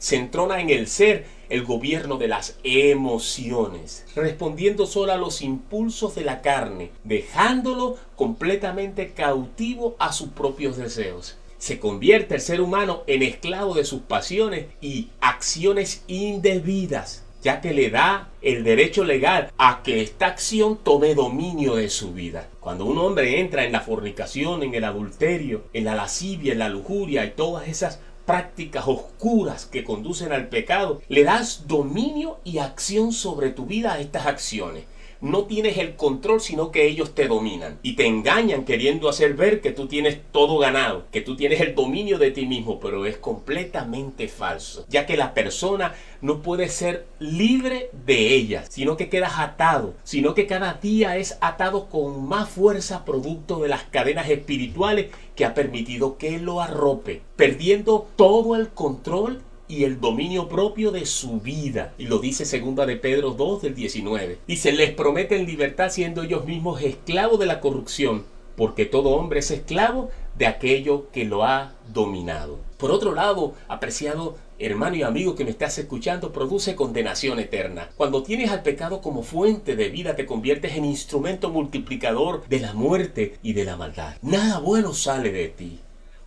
se 0.00 0.16
entrona 0.16 0.60
en 0.60 0.70
el 0.70 0.88
ser 0.88 1.26
el 1.50 1.62
gobierno 1.62 2.16
de 2.16 2.26
las 2.26 2.56
emociones, 2.64 4.06
respondiendo 4.16 4.86
solo 4.86 5.12
a 5.12 5.18
los 5.18 5.42
impulsos 5.42 6.14
de 6.14 6.22
la 6.22 6.40
carne, 6.40 6.90
dejándolo 7.04 7.98
completamente 8.16 9.12
cautivo 9.12 9.96
a 9.98 10.12
sus 10.12 10.30
propios 10.30 10.78
deseos. 10.78 11.36
Se 11.58 11.78
convierte 11.78 12.36
el 12.36 12.40
ser 12.40 12.62
humano 12.62 13.02
en 13.06 13.22
esclavo 13.22 13.74
de 13.74 13.84
sus 13.84 14.00
pasiones 14.00 14.66
y 14.80 15.10
acciones 15.20 16.02
indebidas, 16.06 17.24
ya 17.42 17.60
que 17.60 17.74
le 17.74 17.90
da 17.90 18.30
el 18.40 18.64
derecho 18.64 19.04
legal 19.04 19.52
a 19.58 19.82
que 19.82 20.00
esta 20.00 20.26
acción 20.26 20.78
tome 20.82 21.14
dominio 21.14 21.74
de 21.74 21.90
su 21.90 22.14
vida. 22.14 22.48
Cuando 22.60 22.86
un 22.86 22.96
hombre 22.96 23.40
entra 23.40 23.64
en 23.64 23.72
la 23.72 23.80
fornicación, 23.80 24.62
en 24.62 24.74
el 24.74 24.84
adulterio, 24.84 25.64
en 25.74 25.84
la 25.84 25.94
lascivia, 25.94 26.52
en 26.52 26.58
la 26.58 26.70
lujuria 26.70 27.26
y 27.26 27.32
todas 27.32 27.68
esas 27.68 28.00
prácticas 28.30 28.86
oscuras 28.86 29.66
que 29.66 29.82
conducen 29.82 30.30
al 30.30 30.46
pecado, 30.46 31.02
le 31.08 31.24
das 31.24 31.66
dominio 31.66 32.38
y 32.44 32.58
acción 32.58 33.12
sobre 33.12 33.50
tu 33.50 33.66
vida 33.66 33.94
a 33.94 33.98
estas 33.98 34.26
acciones. 34.26 34.84
No 35.20 35.44
tienes 35.44 35.78
el 35.78 35.96
control, 35.96 36.40
sino 36.40 36.70
que 36.70 36.86
ellos 36.86 37.14
te 37.14 37.28
dominan 37.28 37.78
y 37.82 37.94
te 37.94 38.06
engañan 38.06 38.64
queriendo 38.64 39.08
hacer 39.08 39.34
ver 39.34 39.60
que 39.60 39.72
tú 39.72 39.86
tienes 39.86 40.18
todo 40.32 40.58
ganado, 40.58 41.04
que 41.10 41.20
tú 41.20 41.36
tienes 41.36 41.60
el 41.60 41.74
dominio 41.74 42.18
de 42.18 42.30
ti 42.30 42.46
mismo, 42.46 42.80
pero 42.80 43.04
es 43.06 43.16
completamente 43.18 44.28
falso, 44.28 44.86
ya 44.88 45.06
que 45.06 45.16
la 45.16 45.34
persona 45.34 45.94
no 46.20 46.42
puede 46.42 46.68
ser 46.68 47.06
libre 47.18 47.90
de 48.06 48.34
ellas, 48.34 48.68
sino 48.70 48.96
que 48.96 49.08
quedas 49.08 49.38
atado, 49.38 49.94
sino 50.04 50.34
que 50.34 50.46
cada 50.46 50.74
día 50.74 51.16
es 51.16 51.38
atado 51.40 51.88
con 51.88 52.26
más 52.26 52.48
fuerza 52.48 53.04
producto 53.04 53.60
de 53.60 53.68
las 53.68 53.84
cadenas 53.84 54.28
espirituales 54.28 55.10
que 55.34 55.44
ha 55.44 55.54
permitido 55.54 56.18
que 56.18 56.38
lo 56.38 56.60
arrope, 56.60 57.22
perdiendo 57.36 58.08
todo 58.16 58.56
el 58.56 58.68
control 58.68 59.42
y 59.70 59.84
el 59.84 60.00
dominio 60.00 60.48
propio 60.48 60.90
de 60.90 61.06
su 61.06 61.40
vida. 61.40 61.94
Y 61.96 62.06
lo 62.06 62.18
dice 62.18 62.44
segunda 62.44 62.86
de 62.86 62.96
Pedro 62.96 63.30
2 63.30 63.62
del 63.62 63.74
19. 63.74 64.38
Dice, 64.46 64.72
les 64.72 64.90
prometen 64.92 65.46
libertad 65.46 65.90
siendo 65.90 66.22
ellos 66.22 66.44
mismos 66.44 66.82
esclavos 66.82 67.38
de 67.38 67.46
la 67.46 67.60
corrupción, 67.60 68.24
porque 68.56 68.84
todo 68.84 69.10
hombre 69.10 69.38
es 69.38 69.50
esclavo 69.50 70.10
de 70.36 70.46
aquello 70.46 71.08
que 71.12 71.24
lo 71.24 71.44
ha 71.44 71.74
dominado. 71.92 72.58
Por 72.78 72.90
otro 72.90 73.14
lado, 73.14 73.54
apreciado 73.68 74.36
hermano 74.58 74.96
y 74.96 75.02
amigo 75.02 75.34
que 75.34 75.44
me 75.44 75.50
estás 75.50 75.78
escuchando, 75.78 76.32
produce 76.32 76.76
condenación 76.76 77.38
eterna. 77.38 77.88
Cuando 77.96 78.22
tienes 78.22 78.50
al 78.50 78.62
pecado 78.62 79.00
como 79.00 79.22
fuente 79.22 79.74
de 79.74 79.88
vida, 79.88 80.16
te 80.16 80.26
conviertes 80.26 80.76
en 80.76 80.84
instrumento 80.84 81.48
multiplicador 81.48 82.46
de 82.48 82.60
la 82.60 82.74
muerte 82.74 83.38
y 83.42 83.54
de 83.54 83.64
la 83.64 83.76
maldad. 83.76 84.16
Nada 84.20 84.58
bueno 84.58 84.92
sale 84.92 85.32
de 85.32 85.48
ti 85.48 85.80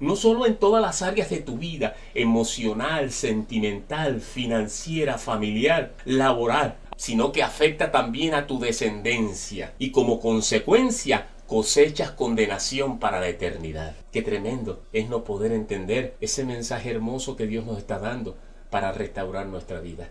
no 0.03 0.17
solo 0.17 0.45
en 0.45 0.57
todas 0.57 0.81
las 0.81 1.01
áreas 1.01 1.29
de 1.29 1.37
tu 1.37 1.57
vida, 1.57 1.95
emocional, 2.13 3.09
sentimental, 3.09 4.19
financiera, 4.19 5.17
familiar, 5.17 5.93
laboral, 6.03 6.75
sino 6.97 7.31
que 7.31 7.41
afecta 7.41 7.89
también 7.89 8.33
a 8.33 8.45
tu 8.45 8.59
descendencia 8.59 9.73
y 9.79 9.91
como 9.91 10.19
consecuencia 10.19 11.29
cosechas 11.47 12.11
condenación 12.11 12.99
para 12.99 13.21
la 13.21 13.29
eternidad. 13.29 13.95
Qué 14.11 14.21
tremendo 14.21 14.81
es 14.91 15.07
no 15.07 15.23
poder 15.23 15.53
entender 15.53 16.17
ese 16.19 16.43
mensaje 16.43 16.91
hermoso 16.91 17.37
que 17.37 17.47
Dios 17.47 17.65
nos 17.65 17.77
está 17.77 17.97
dando 17.97 18.35
para 18.69 18.91
restaurar 18.91 19.45
nuestra 19.45 19.79
vida. 19.79 20.09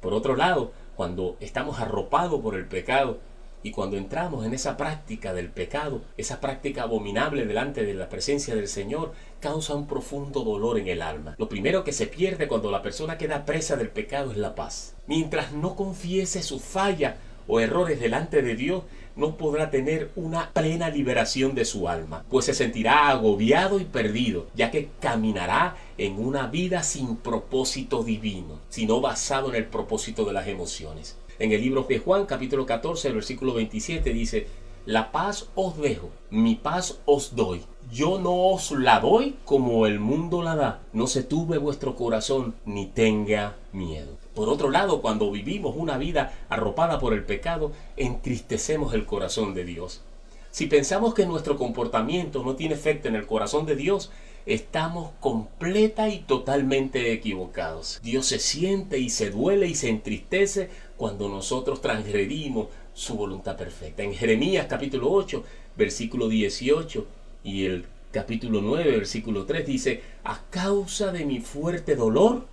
Por 0.00 0.14
otro 0.14 0.36
lado, 0.36 0.72
cuando 0.96 1.36
estamos 1.40 1.80
arropados 1.80 2.40
por 2.40 2.54
el 2.54 2.66
pecado, 2.66 3.18
y 3.64 3.70
cuando 3.70 3.96
entramos 3.96 4.44
en 4.44 4.52
esa 4.52 4.76
práctica 4.76 5.32
del 5.32 5.48
pecado, 5.48 6.02
esa 6.18 6.38
práctica 6.38 6.82
abominable 6.82 7.46
delante 7.46 7.82
de 7.82 7.94
la 7.94 8.10
presencia 8.10 8.54
del 8.54 8.68
Señor, 8.68 9.14
causa 9.40 9.74
un 9.74 9.86
profundo 9.86 10.44
dolor 10.44 10.78
en 10.78 10.86
el 10.86 11.00
alma. 11.00 11.34
Lo 11.38 11.48
primero 11.48 11.82
que 11.82 11.92
se 11.92 12.06
pierde 12.06 12.46
cuando 12.46 12.70
la 12.70 12.82
persona 12.82 13.16
queda 13.16 13.46
presa 13.46 13.76
del 13.76 13.88
pecado 13.88 14.32
es 14.32 14.36
la 14.36 14.54
paz. 14.54 14.94
Mientras 15.06 15.52
no 15.52 15.76
confiese 15.76 16.42
su 16.42 16.60
falla 16.60 17.16
o 17.48 17.58
errores 17.58 17.98
delante 17.98 18.42
de 18.42 18.54
Dios, 18.54 18.84
no 19.16 19.36
podrá 19.36 19.70
tener 19.70 20.10
una 20.16 20.50
plena 20.50 20.90
liberación 20.90 21.54
de 21.54 21.64
su 21.64 21.88
alma, 21.88 22.24
pues 22.28 22.46
se 22.46 22.54
sentirá 22.54 23.08
agobiado 23.08 23.78
y 23.80 23.84
perdido, 23.84 24.46
ya 24.54 24.70
que 24.70 24.88
caminará 25.00 25.76
en 25.98 26.18
una 26.18 26.48
vida 26.48 26.82
sin 26.82 27.16
propósito 27.16 28.02
divino, 28.02 28.60
sino 28.68 29.00
basado 29.00 29.50
en 29.50 29.56
el 29.56 29.66
propósito 29.66 30.24
de 30.24 30.32
las 30.32 30.48
emociones. 30.48 31.16
En 31.38 31.52
el 31.52 31.60
libro 31.60 31.84
de 31.88 31.98
Juan, 31.98 32.26
capítulo 32.26 32.64
14, 32.64 33.12
versículo 33.12 33.54
27, 33.54 34.12
dice, 34.12 34.46
La 34.86 35.12
paz 35.12 35.48
os 35.54 35.78
dejo, 35.78 36.10
mi 36.28 36.56
paz 36.56 37.00
os 37.06 37.34
doy. 37.34 37.62
Yo 37.90 38.18
no 38.18 38.48
os 38.48 38.70
la 38.70 39.00
doy 39.00 39.34
como 39.46 39.86
el 39.86 39.98
mundo 39.98 40.42
la 40.42 40.56
da. 40.56 40.82
No 40.92 41.06
se 41.06 41.22
tuve 41.22 41.56
vuestro 41.56 41.96
corazón 41.96 42.54
ni 42.66 42.84
tenga 42.84 43.56
miedo. 43.72 44.18
Por 44.34 44.50
otro 44.50 44.68
lado, 44.70 45.00
cuando 45.00 45.30
vivimos 45.30 45.74
una 45.74 45.96
vida 45.96 46.34
arropada 46.50 46.98
por 46.98 47.14
el 47.14 47.24
pecado, 47.24 47.72
entristecemos 47.96 48.92
el 48.92 49.06
corazón 49.06 49.54
de 49.54 49.64
Dios. 49.64 50.02
Si 50.50 50.66
pensamos 50.66 51.14
que 51.14 51.24
nuestro 51.24 51.56
comportamiento 51.56 52.44
no 52.44 52.54
tiene 52.54 52.74
efecto 52.74 53.08
en 53.08 53.14
el 53.14 53.26
corazón 53.26 53.64
de 53.64 53.76
Dios, 53.76 54.10
estamos 54.44 55.12
completa 55.20 56.10
y 56.10 56.18
totalmente 56.18 57.12
equivocados. 57.12 58.00
Dios 58.02 58.26
se 58.26 58.38
siente 58.38 58.98
y 58.98 59.08
se 59.08 59.30
duele 59.30 59.66
y 59.66 59.76
se 59.76 59.88
entristece 59.88 60.68
cuando 60.98 61.30
nosotros 61.30 61.80
transgredimos 61.80 62.68
su 62.94 63.14
voluntad 63.16 63.56
perfecta. 63.56 64.02
En 64.02 64.14
Jeremías 64.14 64.66
capítulo 64.68 65.10
8, 65.12 65.44
versículo 65.76 66.28
18 66.28 67.06
y 67.44 67.66
el 67.66 67.84
capítulo 68.12 68.62
9, 68.62 68.90
versículo 68.92 69.44
3 69.44 69.66
dice, 69.66 70.02
a 70.24 70.40
causa 70.48 71.12
de 71.12 71.26
mi 71.26 71.40
fuerte 71.40 71.96
dolor, 71.96 72.46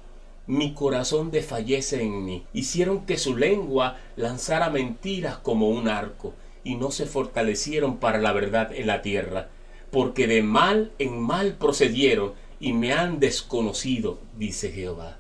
mi 0.48 0.74
corazón 0.74 1.31
desfallece 1.31 2.01
en 2.01 2.25
mí. 2.25 2.43
Hicieron 2.51 3.05
que 3.05 3.17
su 3.17 3.38
lengua 3.38 3.98
lanzara 4.17 4.69
mentiras 4.69 5.38
como 5.38 5.69
un 5.69 5.88
arco 5.88 6.33
y 6.63 6.75
no 6.75 6.91
se 6.91 7.05
fortalecieron 7.05 7.98
para 7.98 8.19
la 8.19 8.33
verdad 8.33 8.74
en 8.74 8.88
la 8.88 9.01
tierra 9.01 9.50
porque 9.91 10.25
de 10.25 10.41
mal 10.41 10.91
en 10.98 11.19
mal 11.19 11.55
procedieron 11.55 12.33
y 12.60 12.74
me 12.74 12.93
han 12.93 13.19
desconocido, 13.19 14.19
dice 14.38 14.71
Jehová. 14.71 15.17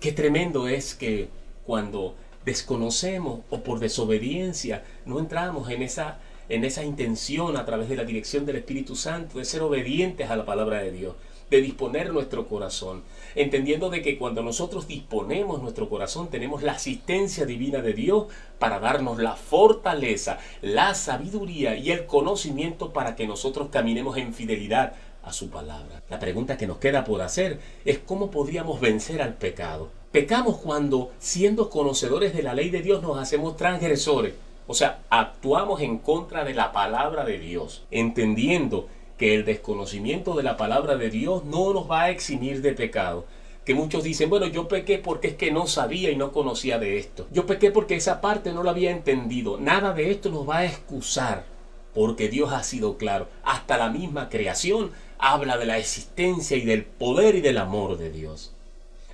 Qué 0.00 0.12
tremendo 0.12 0.68
es 0.68 0.94
que 0.94 1.28
cuando 1.64 2.14
desconocemos 2.44 3.40
o 3.50 3.62
por 3.62 3.78
desobediencia 3.78 4.84
no 5.06 5.18
entramos 5.18 5.70
en 5.70 5.82
esa 5.82 6.18
en 6.48 6.64
esa 6.64 6.84
intención 6.84 7.56
a 7.56 7.64
través 7.64 7.88
de 7.88 7.96
la 7.96 8.04
dirección 8.04 8.44
del 8.44 8.56
Espíritu 8.56 8.96
Santo 8.96 9.38
de 9.38 9.44
ser 9.44 9.62
obedientes 9.62 10.28
a 10.28 10.36
la 10.36 10.44
palabra 10.44 10.78
de 10.78 10.90
Dios 10.92 11.14
de 11.52 11.60
disponer 11.60 12.14
nuestro 12.14 12.48
corazón, 12.48 13.02
entendiendo 13.34 13.90
de 13.90 14.00
que 14.00 14.16
cuando 14.16 14.42
nosotros 14.42 14.88
disponemos 14.88 15.60
nuestro 15.60 15.90
corazón 15.90 16.28
tenemos 16.30 16.62
la 16.62 16.72
asistencia 16.72 17.44
divina 17.44 17.82
de 17.82 17.92
Dios 17.92 18.28
para 18.58 18.80
darnos 18.80 19.18
la 19.18 19.36
fortaleza, 19.36 20.38
la 20.62 20.94
sabiduría 20.94 21.76
y 21.76 21.90
el 21.90 22.06
conocimiento 22.06 22.94
para 22.94 23.16
que 23.16 23.26
nosotros 23.26 23.68
caminemos 23.70 24.16
en 24.16 24.32
fidelidad 24.32 24.94
a 25.22 25.34
su 25.34 25.50
palabra. 25.50 26.02
La 26.08 26.18
pregunta 26.18 26.56
que 26.56 26.66
nos 26.66 26.78
queda 26.78 27.04
por 27.04 27.20
hacer 27.20 27.60
es 27.84 27.98
cómo 27.98 28.30
podríamos 28.30 28.80
vencer 28.80 29.20
al 29.20 29.34
pecado. 29.34 30.01
Pecamos 30.12 30.58
cuando, 30.58 31.10
siendo 31.18 31.70
conocedores 31.70 32.34
de 32.34 32.42
la 32.42 32.52
ley 32.52 32.68
de 32.68 32.82
Dios, 32.82 33.02
nos 33.02 33.18
hacemos 33.18 33.56
transgresores. 33.56 34.34
O 34.66 34.74
sea, 34.74 35.00
actuamos 35.08 35.80
en 35.80 35.96
contra 35.96 36.44
de 36.44 36.52
la 36.52 36.70
palabra 36.70 37.24
de 37.24 37.38
Dios, 37.38 37.84
entendiendo 37.90 38.88
que 39.16 39.34
el 39.34 39.46
desconocimiento 39.46 40.34
de 40.34 40.42
la 40.42 40.58
palabra 40.58 40.96
de 40.96 41.08
Dios 41.08 41.44
no 41.46 41.72
nos 41.72 41.90
va 41.90 42.02
a 42.02 42.10
eximir 42.10 42.60
de 42.60 42.74
pecado. 42.74 43.24
Que 43.64 43.74
muchos 43.74 44.04
dicen, 44.04 44.28
bueno, 44.28 44.46
yo 44.46 44.68
pequé 44.68 44.98
porque 44.98 45.28
es 45.28 45.34
que 45.34 45.50
no 45.50 45.66
sabía 45.66 46.10
y 46.10 46.16
no 46.16 46.30
conocía 46.30 46.78
de 46.78 46.98
esto. 46.98 47.26
Yo 47.32 47.46
pequé 47.46 47.70
porque 47.70 47.94
esa 47.96 48.20
parte 48.20 48.52
no 48.52 48.62
la 48.62 48.72
había 48.72 48.90
entendido. 48.90 49.58
Nada 49.58 49.94
de 49.94 50.10
esto 50.10 50.28
nos 50.28 50.46
va 50.46 50.58
a 50.58 50.66
excusar, 50.66 51.46
porque 51.94 52.28
Dios 52.28 52.52
ha 52.52 52.62
sido 52.64 52.98
claro. 52.98 53.28
Hasta 53.44 53.78
la 53.78 53.88
misma 53.88 54.28
creación 54.28 54.90
habla 55.18 55.56
de 55.56 55.64
la 55.64 55.78
existencia 55.78 56.58
y 56.58 56.66
del 56.66 56.84
poder 56.84 57.36
y 57.36 57.40
del 57.40 57.56
amor 57.56 57.96
de 57.96 58.10
Dios. 58.10 58.52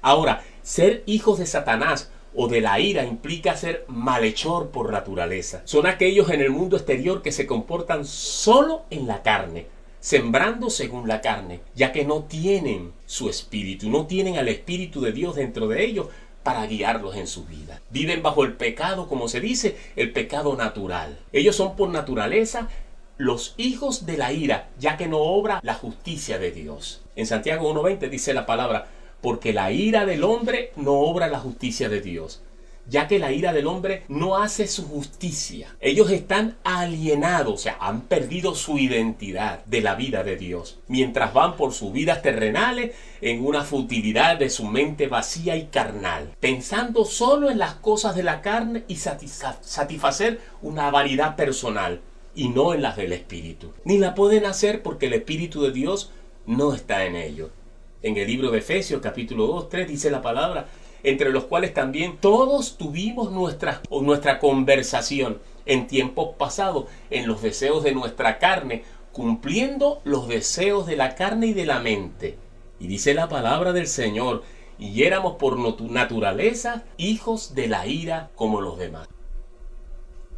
Ahora, 0.00 0.44
ser 0.68 1.02
hijos 1.06 1.38
de 1.38 1.46
Satanás 1.46 2.10
o 2.34 2.46
de 2.46 2.60
la 2.60 2.78
ira 2.78 3.06
implica 3.06 3.56
ser 3.56 3.86
malhechor 3.88 4.68
por 4.68 4.92
naturaleza. 4.92 5.62
Son 5.64 5.86
aquellos 5.86 6.28
en 6.28 6.42
el 6.42 6.50
mundo 6.50 6.76
exterior 6.76 7.22
que 7.22 7.32
se 7.32 7.46
comportan 7.46 8.04
solo 8.04 8.82
en 8.90 9.06
la 9.06 9.22
carne, 9.22 9.66
sembrando 9.98 10.68
según 10.68 11.08
la 11.08 11.22
carne, 11.22 11.60
ya 11.74 11.90
que 11.90 12.04
no 12.04 12.24
tienen 12.24 12.92
su 13.06 13.30
espíritu, 13.30 13.88
no 13.88 14.06
tienen 14.06 14.36
al 14.36 14.48
espíritu 14.48 15.00
de 15.00 15.12
Dios 15.12 15.36
dentro 15.36 15.68
de 15.68 15.86
ellos 15.86 16.08
para 16.42 16.66
guiarlos 16.66 17.16
en 17.16 17.28
su 17.28 17.46
vida. 17.46 17.80
Viven 17.88 18.22
bajo 18.22 18.44
el 18.44 18.52
pecado, 18.52 19.08
como 19.08 19.28
se 19.28 19.40
dice, 19.40 19.74
el 19.96 20.12
pecado 20.12 20.54
natural. 20.54 21.18
Ellos 21.32 21.56
son 21.56 21.76
por 21.76 21.88
naturaleza 21.88 22.68
los 23.16 23.54
hijos 23.56 24.04
de 24.04 24.18
la 24.18 24.34
ira, 24.34 24.68
ya 24.78 24.98
que 24.98 25.08
no 25.08 25.16
obra 25.16 25.60
la 25.62 25.74
justicia 25.74 26.38
de 26.38 26.50
Dios. 26.50 27.00
En 27.16 27.26
Santiago 27.26 27.72
1.20 27.72 28.10
dice 28.10 28.34
la 28.34 28.44
palabra, 28.44 28.88
porque 29.20 29.52
la 29.52 29.72
ira 29.72 30.06
del 30.06 30.24
hombre 30.24 30.72
no 30.76 30.92
obra 30.92 31.28
la 31.28 31.38
justicia 31.38 31.88
de 31.88 32.00
Dios 32.00 32.42
ya 32.88 33.06
que 33.06 33.18
la 33.18 33.32
ira 33.32 33.52
del 33.52 33.66
hombre 33.66 34.04
no 34.08 34.38
hace 34.38 34.66
su 34.66 34.88
justicia. 34.88 35.76
Ellos 35.80 36.10
están 36.10 36.56
alienados, 36.64 37.54
o 37.54 37.58
sea, 37.58 37.76
han 37.80 38.02
perdido 38.02 38.54
su 38.54 38.78
identidad 38.78 39.64
de 39.66 39.82
la 39.82 39.94
vida 39.94 40.24
de 40.24 40.36
Dios, 40.36 40.78
mientras 40.88 41.34
van 41.34 41.56
por 41.56 41.72
sus 41.72 41.92
vidas 41.92 42.22
terrenales 42.22 42.96
en 43.20 43.44
una 43.44 43.62
futilidad 43.62 44.38
de 44.38 44.48
su 44.48 44.64
mente 44.64 45.06
vacía 45.06 45.56
y 45.56 45.66
carnal, 45.66 46.34
pensando 46.40 47.04
solo 47.04 47.50
en 47.50 47.58
las 47.58 47.74
cosas 47.74 48.16
de 48.16 48.22
la 48.22 48.40
carne 48.40 48.84
y 48.88 48.96
satisfacer 48.96 50.40
una 50.62 50.90
vanidad 50.90 51.36
personal 51.36 52.00
y 52.34 52.48
no 52.48 52.72
en 52.72 52.82
las 52.82 52.96
del 52.96 53.12
Espíritu. 53.12 53.72
Ni 53.84 53.98
la 53.98 54.14
pueden 54.14 54.46
hacer 54.46 54.82
porque 54.82 55.06
el 55.06 55.12
Espíritu 55.12 55.62
de 55.62 55.72
Dios 55.72 56.10
no 56.46 56.72
está 56.72 57.04
en 57.04 57.16
ellos. 57.16 57.50
En 58.00 58.16
el 58.16 58.28
libro 58.28 58.52
de 58.52 58.58
Efesios 58.58 59.02
capítulo 59.02 59.48
2, 59.48 59.68
3 59.70 59.88
dice 59.88 60.10
la 60.10 60.22
palabra, 60.22 60.68
entre 61.02 61.30
los 61.30 61.44
cuales 61.44 61.74
también 61.74 62.18
todos 62.18 62.76
tuvimos 62.78 63.32
nuestra, 63.32 63.82
nuestra 63.90 64.38
conversación 64.38 65.38
en 65.66 65.88
tiempos 65.88 66.36
pasados, 66.38 66.84
en 67.10 67.26
los 67.26 67.42
deseos 67.42 67.82
de 67.82 67.92
nuestra 67.92 68.38
carne, 68.38 68.84
cumpliendo 69.10 70.00
los 70.04 70.28
deseos 70.28 70.86
de 70.86 70.96
la 70.96 71.16
carne 71.16 71.48
y 71.48 71.52
de 71.54 71.66
la 71.66 71.80
mente. 71.80 72.38
Y 72.78 72.86
dice 72.86 73.14
la 73.14 73.28
palabra 73.28 73.72
del 73.72 73.88
Señor, 73.88 74.44
y 74.78 75.02
éramos 75.02 75.34
por 75.34 75.58
naturaleza 75.90 76.84
hijos 76.98 77.56
de 77.56 77.66
la 77.66 77.88
ira 77.88 78.30
como 78.36 78.60
los 78.60 78.78
demás. 78.78 79.08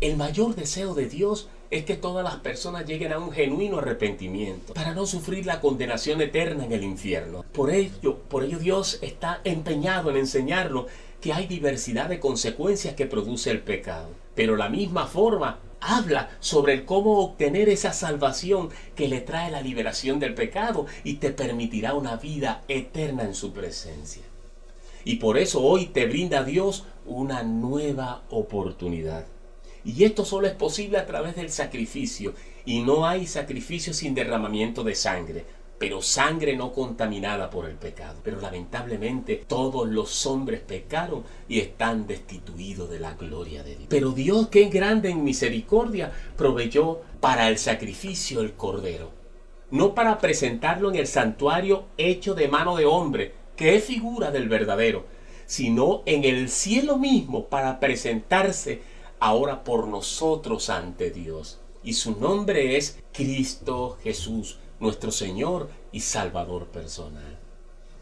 El 0.00 0.17
mayor 0.17 0.55
deseo 0.55 0.95
de 0.95 1.07
Dios 1.07 1.50
es 1.71 1.85
que 1.85 1.95
todas 1.95 2.25
las 2.25 2.37
personas 2.37 2.85
lleguen 2.85 3.12
a 3.12 3.19
un 3.19 3.31
genuino 3.31 3.79
arrepentimiento 3.79 4.75
para 4.75 4.93
no 4.93 5.07
sufrir 5.07 5.47
la 5.47 5.61
condenación 5.61 6.21
eterna 6.21 6.65
en 6.65 6.73
el 6.73 6.83
infierno. 6.83 7.45
Por 7.53 7.71
ello, 7.71 8.19
por 8.29 8.43
ello 8.43 8.59
Dios 8.59 8.99
está 9.03 9.41
empeñado 9.45 10.11
en 10.11 10.17
enseñarnos 10.17 10.87
que 11.21 11.33
hay 11.33 11.47
diversidad 11.47 12.09
de 12.09 12.19
consecuencias 12.19 12.95
que 12.95 13.07
produce 13.07 13.50
el 13.50 13.61
pecado. 13.61 14.09
Pero 14.35 14.57
la 14.57 14.69
misma 14.69 15.07
forma 15.07 15.59
habla 15.81 16.31
sobre 16.41 16.85
cómo 16.85 17.21
obtener 17.21 17.69
esa 17.69 17.93
salvación 17.93 18.71
que 18.97 19.09
le 19.09 19.21
trae 19.21 19.50
la 19.50 19.62
liberación 19.62 20.19
del 20.19 20.35
pecado 20.35 20.87
y 21.05 21.15
te 21.15 21.31
permitirá 21.31 21.95
una 21.95 22.17
vida 22.17 22.62
eterna 22.69 23.23
en 23.25 23.35
su 23.35 23.53
presencia. 23.53 24.23
Y 25.05 25.17
por 25.17 25.39
eso 25.39 25.62
hoy 25.62 25.87
te 25.87 26.07
brinda 26.07 26.43
Dios 26.43 26.85
una 27.07 27.43
nueva 27.43 28.23
oportunidad. 28.31 29.25
Y 29.85 30.05
esto 30.05 30.25
solo 30.25 30.47
es 30.47 30.55
posible 30.55 30.99
a 30.99 31.07
través 31.07 31.37
del 31.37 31.51
sacrificio. 31.51 32.35
Y 32.65 32.83
no 32.83 33.07
hay 33.07 33.27
sacrificio 33.27 33.95
sin 33.95 34.15
derramamiento 34.15 34.85
de 34.85 34.95
sangre 34.95 35.45
pero 35.81 36.03
sangre 36.03 36.55
no 36.59 36.75
contaminada 36.75 37.49
por 37.49 37.67
el 37.67 37.77
pecado. 37.77 38.21
Pero 38.23 38.39
lamentablemente 38.39 39.43
todos 39.47 39.89
los 39.89 40.27
hombres 40.27 40.61
pecaron 40.61 41.25
y 41.49 41.59
están 41.59 42.07
destituidos 42.07 42.91
de 42.91 43.01
la 43.01 43.15
gloria 43.15 43.63
de 43.63 43.77
Dios. 43.77 43.87
Pero 43.89 44.11
Dios, 44.11 44.49
que 44.49 44.65
es 44.65 44.71
grande 44.71 45.09
en 45.09 45.25
misericordia, 45.25 46.13
proveyó 46.37 47.01
para 47.21 47.49
el 47.49 47.57
sacrificio 47.57 48.43
el 48.43 48.53
cordero. 48.53 49.11
No 49.71 49.95
para 49.95 50.19
presentarlo 50.19 50.91
en 50.91 50.97
el 50.97 51.07
santuario 51.07 51.87
hecho 51.97 52.35
de 52.35 52.49
mano 52.49 52.77
de 52.77 52.85
hombre, 52.85 53.33
que 53.57 53.75
es 53.75 53.83
figura 53.83 54.31
del 54.31 54.51
verdadero, 54.51 55.07
sino 55.47 56.03
en 56.05 56.25
el 56.25 56.51
cielo 56.51 56.99
mismo 56.99 57.47
para 57.47 57.81
presentarse 57.81 58.83
ahora 59.21 59.62
por 59.62 59.87
nosotros 59.87 60.71
ante 60.71 61.11
Dios. 61.11 61.61
Y 61.85 61.95
su 61.95 62.19
nombre 62.19 62.77
es 62.77 62.99
Cristo 63.12 63.99
Jesús 64.03 64.59
nuestro 64.81 65.12
Señor 65.12 65.69
y 65.93 66.00
Salvador 66.00 66.67
personal. 66.67 67.39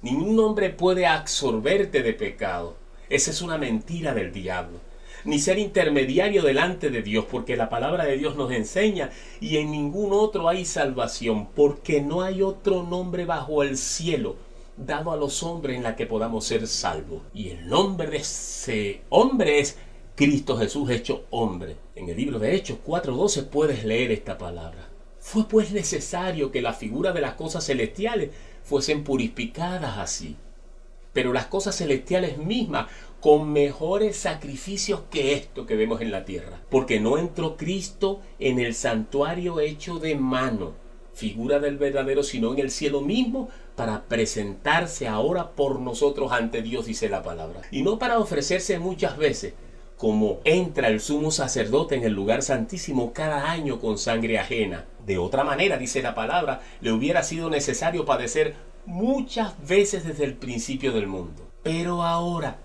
Ningún 0.01 0.39
hombre 0.39 0.71
puede 0.71 1.07
absorberte 1.07 2.03
de 2.03 2.15
pecado. 2.15 2.77
Esa 3.11 3.33
es 3.33 3.43
una 3.43 3.59
mentira 3.59 4.15
del 4.15 4.33
diablo. 4.33 4.79
Ni 5.25 5.41
ser 5.41 5.59
intermediario 5.59 6.43
delante 6.43 6.91
de 6.91 7.03
Dios, 7.03 7.25
porque 7.29 7.57
la 7.57 7.69
palabra 7.69 8.05
de 8.05 8.17
Dios 8.17 8.37
nos 8.37 8.53
enseña 8.53 9.11
y 9.41 9.57
en 9.57 9.73
ningún 9.73 10.13
otro 10.13 10.49
hay 10.49 10.65
salvación, 10.65 11.49
porque 11.49 12.01
no 12.01 12.23
hay 12.23 12.43
otro 12.43 12.85
nombre 12.85 13.25
bajo 13.25 13.65
el 13.65 13.77
cielo 13.77 14.37
dado 14.77 15.11
a 15.11 15.17
los 15.17 15.43
hombres 15.43 15.77
en 15.77 15.83
la 15.83 15.97
que 15.97 16.07
podamos 16.07 16.45
ser 16.45 16.69
salvos. 16.69 17.23
Y 17.35 17.49
el 17.49 17.69
nombre 17.69 18.09
de 18.09 18.19
ese 18.19 19.03
hombre 19.09 19.59
es 19.59 19.77
Cristo 20.19 20.57
Jesús 20.57 20.91
hecho 20.91 21.27
hombre. 21.31 21.77
En 21.95 22.09
el 22.09 22.17
libro 22.17 22.41
de 22.41 22.53
Hechos 22.57 22.79
4.12 22.85 23.45
puedes 23.51 23.85
leer 23.85 24.11
esta 24.11 24.37
palabra. 24.37 24.89
Fue 25.21 25.45
pues 25.47 25.71
necesario 25.71 26.51
que 26.51 26.61
la 26.61 26.73
figura 26.73 27.13
de 27.13 27.21
las 27.21 27.35
cosas 27.35 27.65
celestiales 27.65 28.31
fuesen 28.65 29.05
purificadas 29.05 29.97
así. 29.97 30.35
Pero 31.13 31.33
las 31.33 31.47
cosas 31.47 31.77
celestiales 31.77 32.37
mismas 32.37 32.89
con 33.21 33.53
mejores 33.53 34.17
sacrificios 34.17 35.03
que 35.09 35.35
esto 35.35 35.67
que 35.67 35.77
vemos 35.77 36.01
en 36.01 36.11
la 36.11 36.25
tierra. 36.25 36.63
Porque 36.69 36.99
no 36.99 37.17
entró 37.17 37.57
Cristo 37.57 38.21
en 38.41 38.59
el 38.59 38.75
santuario 38.75 39.61
hecho 39.61 40.01
de 40.01 40.17
mano, 40.17 40.73
figura 41.15 41.61
del 41.61 41.79
verdadero, 41.79 42.25
sino 42.25 42.53
en 42.53 42.59
el 42.59 42.73
cielo 42.73 43.03
mismo, 43.03 43.51
para 43.77 44.03
presentarse 44.09 45.07
ahora 45.07 45.53
por 45.53 45.79
nosotros 45.79 46.33
ante 46.33 46.61
Dios, 46.61 46.87
dice 46.87 47.09
la 47.09 47.23
palabra. 47.23 47.63
Y 47.71 47.83
no 47.83 48.01
para 48.01 48.19
ofrecerse 48.19 48.81
muchas 48.81 49.17
veces, 49.17 49.55
como 49.99 50.39
entra 50.45 50.89
el 50.89 51.01
sumo 51.01 51.33
sacerdote 51.33 51.97
en 51.97 52.05
el 52.05 52.13
lugar 52.13 52.43
santísimo 52.43 53.13
cada 53.13 53.51
año 53.51 53.81
con 53.81 53.99
sangre 53.99 54.39
ajena. 54.39 54.87
De 55.05 55.19
otra 55.19 55.43
manera, 55.43 55.77
dice 55.77 56.03
la 56.03 56.15
palabra, 56.15 56.63
le 56.81 56.93
hubiera 56.93 57.25
sido 57.25 57.51
necesario 57.51 58.05
padecer 58.05 58.55
muchas 58.87 59.55
veces 59.67 60.05
desde 60.05 60.25
el 60.25 60.35
principio 60.35 60.93
del 60.93 61.09
mundo. 61.09 61.51
Pero 61.65 62.05
ahora, 62.05 62.59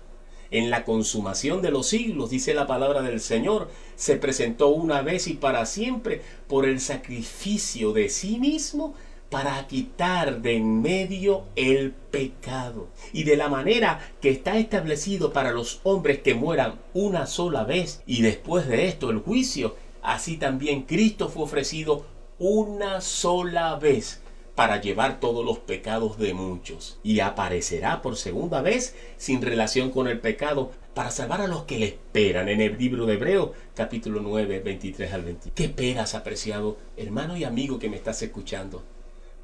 en 0.52 0.70
la 0.70 0.84
consumación 0.84 1.60
de 1.60 1.72
los 1.72 1.88
siglos, 1.88 2.30
dice 2.30 2.54
la 2.54 2.68
palabra 2.68 3.02
del 3.02 3.20
Señor, 3.20 3.68
se 3.96 4.14
presentó 4.14 4.68
una 4.68 5.02
vez 5.02 5.26
y 5.26 5.34
para 5.34 5.66
siempre 5.66 6.22
por 6.46 6.64
el 6.64 6.78
sacrificio 6.78 7.92
de 7.92 8.10
sí 8.10 8.38
mismo 8.38 8.94
para 9.30 9.66
quitar 9.66 10.42
de 10.42 10.56
en 10.56 10.80
medio 10.80 11.44
el 11.56 11.92
pecado. 11.92 12.88
Y 13.12 13.24
de 13.24 13.36
la 13.36 13.48
manera 13.48 14.12
que 14.20 14.30
está 14.30 14.56
establecido 14.58 15.32
para 15.32 15.52
los 15.52 15.80
hombres 15.82 16.20
que 16.20 16.34
mueran 16.34 16.80
una 16.92 17.26
sola 17.26 17.64
vez 17.64 18.02
y 18.06 18.22
después 18.22 18.68
de 18.68 18.86
esto 18.86 19.10
el 19.10 19.18
juicio, 19.18 19.76
así 20.02 20.36
también 20.36 20.82
Cristo 20.82 21.28
fue 21.28 21.44
ofrecido 21.44 22.06
una 22.38 23.00
sola 23.00 23.76
vez 23.76 24.20
para 24.54 24.80
llevar 24.80 25.18
todos 25.18 25.44
los 25.44 25.58
pecados 25.58 26.18
de 26.18 26.32
muchos 26.32 26.98
y 27.02 27.20
aparecerá 27.20 28.02
por 28.02 28.16
segunda 28.16 28.62
vez 28.62 28.94
sin 29.16 29.42
relación 29.42 29.90
con 29.90 30.06
el 30.06 30.20
pecado 30.20 30.70
para 30.94 31.10
salvar 31.10 31.40
a 31.40 31.48
los 31.48 31.64
que 31.64 31.78
le 31.78 31.86
esperan 31.86 32.48
en 32.48 32.60
el 32.60 32.78
libro 32.78 33.04
de 33.06 33.14
Hebreo 33.14 33.52
capítulo 33.74 34.20
9 34.20 34.60
23 34.60 35.12
al 35.12 35.22
20. 35.22 35.50
¿Qué 35.50 35.64
esperas 35.64 36.14
apreciado 36.14 36.76
hermano 36.96 37.36
y 37.36 37.42
amigo 37.42 37.80
que 37.80 37.90
me 37.90 37.96
estás 37.96 38.22
escuchando? 38.22 38.84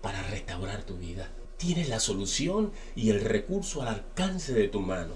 Para 0.01 0.23
restaurar 0.25 0.83
tu 0.85 0.97
vida. 0.97 1.31
Tienes 1.57 1.89
la 1.89 2.01
solución 2.01 2.73
y 2.95 3.11
el 3.11 3.21
recurso 3.21 3.83
al 3.83 3.89
alcance 3.89 4.55
de 4.55 4.69
tu 4.69 4.81
mano, 4.81 5.15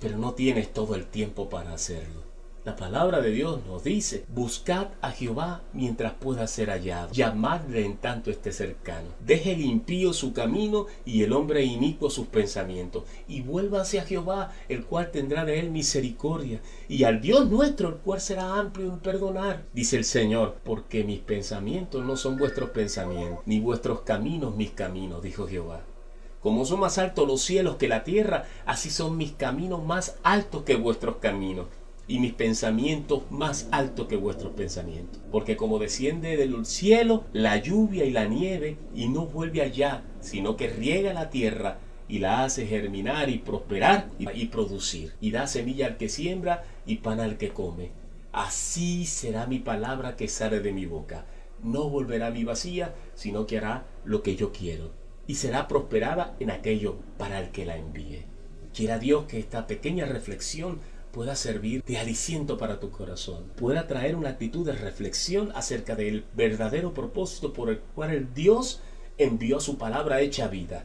pero 0.00 0.16
no 0.16 0.34
tienes 0.34 0.72
todo 0.72 0.94
el 0.94 1.06
tiempo 1.06 1.48
para 1.48 1.72
hacerlo. 1.72 2.25
La 2.66 2.74
palabra 2.74 3.20
de 3.20 3.30
Dios 3.30 3.60
nos 3.64 3.84
dice, 3.84 4.24
buscad 4.26 4.88
a 5.00 5.12
Jehová 5.12 5.62
mientras 5.72 6.14
pueda 6.14 6.48
ser 6.48 6.68
hallado, 6.68 7.12
llamadle 7.12 7.84
en 7.84 7.96
tanto 7.96 8.28
esté 8.28 8.50
cercano. 8.50 9.06
Deje 9.24 9.52
el 9.52 9.60
impío 9.60 10.12
su 10.12 10.32
camino 10.32 10.86
y 11.04 11.22
el 11.22 11.32
hombre 11.32 11.62
inicuo 11.62 12.10
sus 12.10 12.26
pensamientos, 12.26 13.04
y 13.28 13.42
vuélvase 13.42 14.00
a 14.00 14.04
Jehová, 14.04 14.52
el 14.68 14.84
cual 14.84 15.12
tendrá 15.12 15.44
de 15.44 15.60
él 15.60 15.70
misericordia, 15.70 16.60
y 16.88 17.04
al 17.04 17.20
Dios 17.20 17.48
nuestro, 17.48 17.88
el 17.88 17.94
cual 17.98 18.20
será 18.20 18.58
amplio 18.58 18.86
en 18.86 18.98
perdonar. 18.98 19.62
Dice 19.72 19.96
el 19.96 20.04
Señor, 20.04 20.56
porque 20.64 21.04
mis 21.04 21.20
pensamientos 21.20 22.04
no 22.04 22.16
son 22.16 22.36
vuestros 22.36 22.70
pensamientos, 22.70 23.44
ni 23.46 23.60
vuestros 23.60 24.00
caminos 24.00 24.56
mis 24.56 24.72
caminos, 24.72 25.22
dijo 25.22 25.46
Jehová. 25.46 25.82
Como 26.40 26.64
son 26.64 26.80
más 26.80 26.98
altos 26.98 27.28
los 27.28 27.42
cielos 27.42 27.76
que 27.76 27.86
la 27.86 28.02
tierra, 28.02 28.44
así 28.66 28.90
son 28.90 29.16
mis 29.16 29.30
caminos 29.30 29.84
más 29.84 30.16
altos 30.24 30.64
que 30.64 30.74
vuestros 30.74 31.18
caminos 31.18 31.66
y 32.08 32.20
mis 32.20 32.32
pensamientos 32.32 33.22
más 33.30 33.68
altos 33.72 34.06
que 34.06 34.16
vuestros 34.16 34.52
pensamientos. 34.52 35.20
Porque 35.32 35.56
como 35.56 35.78
desciende 35.78 36.36
del 36.36 36.64
cielo 36.64 37.24
la 37.32 37.56
lluvia 37.56 38.04
y 38.04 38.10
la 38.10 38.26
nieve 38.26 38.78
y 38.94 39.08
no 39.08 39.26
vuelve 39.26 39.62
allá, 39.62 40.04
sino 40.20 40.56
que 40.56 40.68
riega 40.68 41.12
la 41.12 41.30
tierra 41.30 41.78
y 42.08 42.18
la 42.20 42.44
hace 42.44 42.66
germinar 42.66 43.28
y 43.28 43.38
prosperar 43.38 44.08
y, 44.18 44.46
producir, 44.46 45.14
y 45.20 45.32
da 45.32 45.46
semilla 45.46 45.86
al 45.86 45.96
que 45.96 46.08
siembra 46.08 46.64
y 46.86 46.96
pan 46.96 47.20
al 47.20 47.36
que 47.36 47.50
come. 47.50 47.90
Así 48.32 49.06
será 49.06 49.46
mi 49.46 49.58
palabra 49.58 50.16
que 50.16 50.28
sale 50.28 50.60
de 50.60 50.72
mi 50.72 50.86
boca. 50.86 51.24
No 51.62 51.88
volverá 51.88 52.28
a 52.28 52.30
mi 52.30 52.44
vacía, 52.44 52.94
sino 53.14 53.46
que 53.46 53.58
hará 53.58 53.86
lo 54.04 54.22
que 54.22 54.36
yo 54.36 54.52
quiero, 54.52 54.92
y 55.26 55.36
será 55.36 55.66
prosperada 55.66 56.36
en 56.38 56.50
aquello 56.50 56.96
para 57.18 57.40
el 57.40 57.50
que 57.50 57.64
la 57.64 57.76
envíe. 57.76 58.26
Quiera 58.74 58.98
Dios 58.98 59.24
que 59.24 59.38
esta 59.38 59.66
pequeña 59.66 60.04
reflexión 60.04 60.80
pueda 61.16 61.34
servir 61.34 61.82
de 61.82 61.96
aliciento 61.96 62.58
para 62.58 62.78
tu 62.78 62.90
corazón, 62.90 63.44
pueda 63.56 63.86
traer 63.86 64.16
una 64.16 64.28
actitud 64.28 64.66
de 64.66 64.74
reflexión 64.74 65.50
acerca 65.54 65.96
del 65.96 66.26
verdadero 66.34 66.92
propósito 66.92 67.54
por 67.54 67.70
el 67.70 67.78
cual 67.78 68.10
el 68.10 68.34
Dios 68.34 68.82
envió 69.16 69.58
su 69.58 69.78
palabra 69.78 70.20
hecha 70.20 70.46
vida. 70.48 70.84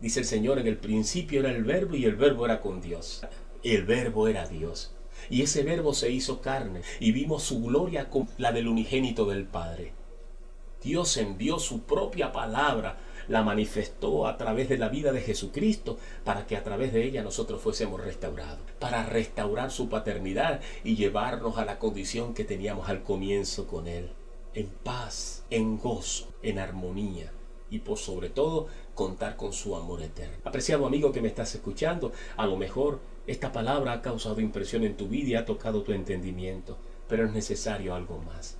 Dice 0.00 0.20
el 0.20 0.26
Señor, 0.26 0.60
en 0.60 0.68
el 0.68 0.76
principio 0.76 1.40
era 1.40 1.50
el 1.50 1.64
verbo 1.64 1.96
y 1.96 2.04
el 2.04 2.14
verbo 2.14 2.44
era 2.44 2.60
con 2.60 2.80
Dios. 2.80 3.26
El 3.64 3.86
verbo 3.86 4.28
era 4.28 4.46
Dios. 4.46 4.92
Y 5.28 5.42
ese 5.42 5.64
verbo 5.64 5.94
se 5.94 6.12
hizo 6.12 6.40
carne 6.40 6.82
y 7.00 7.10
vimos 7.10 7.42
su 7.42 7.60
gloria 7.60 8.08
con 8.08 8.28
la 8.38 8.52
del 8.52 8.68
unigénito 8.68 9.26
del 9.26 9.46
Padre. 9.46 9.94
Dios 10.80 11.16
envió 11.16 11.58
su 11.58 11.80
propia 11.80 12.30
palabra 12.30 12.98
la 13.30 13.44
manifestó 13.44 14.26
a 14.26 14.36
través 14.36 14.68
de 14.68 14.76
la 14.76 14.88
vida 14.88 15.12
de 15.12 15.20
Jesucristo 15.20 15.98
para 16.24 16.48
que 16.48 16.56
a 16.56 16.64
través 16.64 16.92
de 16.92 17.04
ella 17.04 17.22
nosotros 17.22 17.62
fuésemos 17.62 18.00
restaurados, 18.00 18.58
para 18.80 19.06
restaurar 19.06 19.70
su 19.70 19.88
paternidad 19.88 20.60
y 20.82 20.96
llevarnos 20.96 21.56
a 21.56 21.64
la 21.64 21.78
condición 21.78 22.34
que 22.34 22.44
teníamos 22.44 22.88
al 22.88 23.04
comienzo 23.04 23.68
con 23.68 23.86
Él, 23.86 24.10
en 24.52 24.66
paz, 24.66 25.44
en 25.48 25.78
gozo, 25.78 26.26
en 26.42 26.58
armonía 26.58 27.30
y 27.70 27.78
por 27.78 27.98
sobre 27.98 28.30
todo 28.30 28.66
contar 28.96 29.36
con 29.36 29.52
su 29.52 29.76
amor 29.76 30.02
eterno. 30.02 30.38
Apreciado 30.42 30.84
amigo 30.84 31.12
que 31.12 31.22
me 31.22 31.28
estás 31.28 31.54
escuchando, 31.54 32.10
a 32.36 32.46
lo 32.48 32.56
mejor 32.56 32.98
esta 33.28 33.52
palabra 33.52 33.92
ha 33.92 34.02
causado 34.02 34.40
impresión 34.40 34.82
en 34.82 34.96
tu 34.96 35.06
vida 35.06 35.28
y 35.28 35.34
ha 35.36 35.44
tocado 35.44 35.84
tu 35.84 35.92
entendimiento, 35.92 36.78
pero 37.06 37.26
es 37.26 37.32
necesario 37.32 37.94
algo 37.94 38.18
más. 38.18 38.58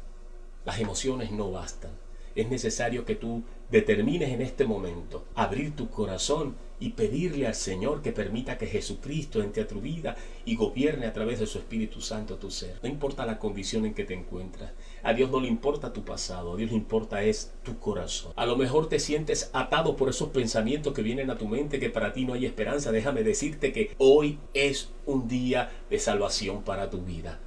Las 0.65 0.79
emociones 0.79 1.33
no 1.33 1.51
bastan. 1.51 1.91
Es 2.37 2.49
necesario 2.49 3.05
que 3.05 3.17
tú 3.17 3.43
determines 3.71 4.31
en 4.31 4.43
este 4.43 4.65
momento 4.65 5.25
abrir 5.35 5.77
tu 5.77 5.89
corazón 5.91 6.57
y 6.81 6.91
pedirle 6.91 7.47
al 7.47 7.55
Señor 7.55 8.01
que 8.01 8.11
permita 8.11 8.57
que 8.57 8.67
Jesucristo 8.67 9.43
entre 9.43 9.63
a 9.63 9.69
tu 9.69 9.81
vida 9.81 10.17
y 10.47 10.57
gobierne 10.57 11.07
a 11.07 11.13
través 11.13 11.39
de 11.39 11.47
su 11.47 11.59
Espíritu 11.59 12.01
Santo 12.01 12.37
tu 12.37 12.51
ser. 12.51 12.79
No 12.83 12.89
importa 12.89 13.27
la 13.27 13.39
condición 13.39 13.85
en 13.85 13.93
que 13.93 14.05
te 14.05 14.15
encuentras. 14.15 14.73
A 15.03 15.13
Dios 15.13 15.31
no 15.31 15.41
le 15.41 15.49
importa 15.49 15.93
tu 15.93 16.05
pasado, 16.05 16.55
a 16.55 16.57
Dios 16.57 16.71
le 16.71 16.79
importa 16.79 17.23
es 17.23 17.53
tu 17.63 17.79
corazón. 17.79 18.33
A 18.35 18.47
lo 18.47 18.57
mejor 18.57 18.89
te 18.89 18.99
sientes 18.99 19.51
atado 19.53 19.95
por 19.95 20.09
esos 20.09 20.31
pensamientos 20.31 20.95
que 20.95 21.03
vienen 21.03 21.31
a 21.31 21.37
tu 21.37 21.47
mente 21.47 21.79
que 21.79 21.91
para 21.91 22.15
ti 22.15 22.25
no 22.25 22.33
hay 22.33 22.47
esperanza. 22.47 22.91
Déjame 22.93 23.23
decirte 23.23 23.73
que 23.73 23.95
hoy 23.99 24.39
es 24.55 24.89
un 25.05 25.29
día 25.29 25.71
de 25.91 25.99
salvación 25.99 26.63
para 26.63 26.89
tu 26.89 27.03
vida. 27.03 27.41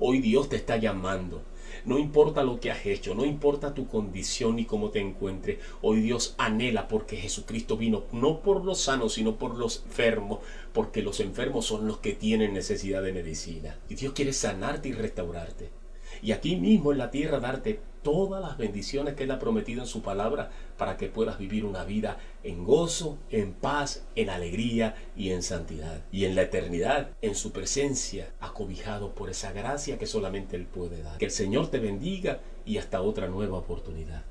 Hoy 0.00 0.20
Dios 0.20 0.48
te 0.48 0.56
está 0.56 0.76
llamando. 0.76 1.42
No 1.84 1.98
importa 1.98 2.42
lo 2.42 2.60
que 2.60 2.70
has 2.70 2.86
hecho, 2.86 3.14
no 3.14 3.24
importa 3.24 3.74
tu 3.74 3.86
condición 3.86 4.56
ni 4.56 4.64
cómo 4.64 4.90
te 4.90 5.00
encuentres. 5.00 5.58
Hoy 5.80 6.00
Dios 6.00 6.34
anhela 6.38 6.88
porque 6.88 7.16
Jesucristo 7.16 7.76
vino 7.76 8.04
no 8.12 8.40
por 8.40 8.64
los 8.64 8.80
sanos, 8.80 9.14
sino 9.14 9.36
por 9.36 9.56
los 9.56 9.82
enfermos, 9.84 10.40
porque 10.72 11.02
los 11.02 11.20
enfermos 11.20 11.66
son 11.66 11.86
los 11.86 11.98
que 11.98 12.12
tienen 12.12 12.54
necesidad 12.54 13.02
de 13.02 13.12
medicina. 13.12 13.78
Y 13.88 13.94
Dios 13.94 14.12
quiere 14.12 14.32
sanarte 14.32 14.88
y 14.88 14.92
restaurarte. 14.92 15.81
Y 16.22 16.32
aquí 16.32 16.56
mismo 16.56 16.92
en 16.92 16.98
la 16.98 17.10
tierra 17.10 17.40
darte 17.40 17.80
todas 18.02 18.40
las 18.42 18.56
bendiciones 18.56 19.14
que 19.14 19.24
Él 19.24 19.30
ha 19.30 19.38
prometido 19.38 19.80
en 19.82 19.86
su 19.86 20.02
palabra 20.02 20.50
para 20.76 20.96
que 20.96 21.08
puedas 21.08 21.38
vivir 21.38 21.64
una 21.64 21.84
vida 21.84 22.18
en 22.42 22.64
gozo, 22.64 23.18
en 23.30 23.52
paz, 23.52 24.04
en 24.14 24.30
alegría 24.30 24.94
y 25.16 25.30
en 25.30 25.42
santidad. 25.42 26.02
Y 26.12 26.24
en 26.24 26.34
la 26.34 26.42
eternidad, 26.42 27.10
en 27.22 27.34
su 27.34 27.52
presencia, 27.52 28.30
acobijado 28.40 29.14
por 29.14 29.30
esa 29.30 29.52
gracia 29.52 29.98
que 29.98 30.06
solamente 30.06 30.56
Él 30.56 30.66
puede 30.66 31.02
dar. 31.02 31.18
Que 31.18 31.26
el 31.26 31.30
Señor 31.30 31.68
te 31.70 31.78
bendiga 31.78 32.40
y 32.64 32.78
hasta 32.78 33.02
otra 33.02 33.28
nueva 33.28 33.58
oportunidad. 33.58 34.22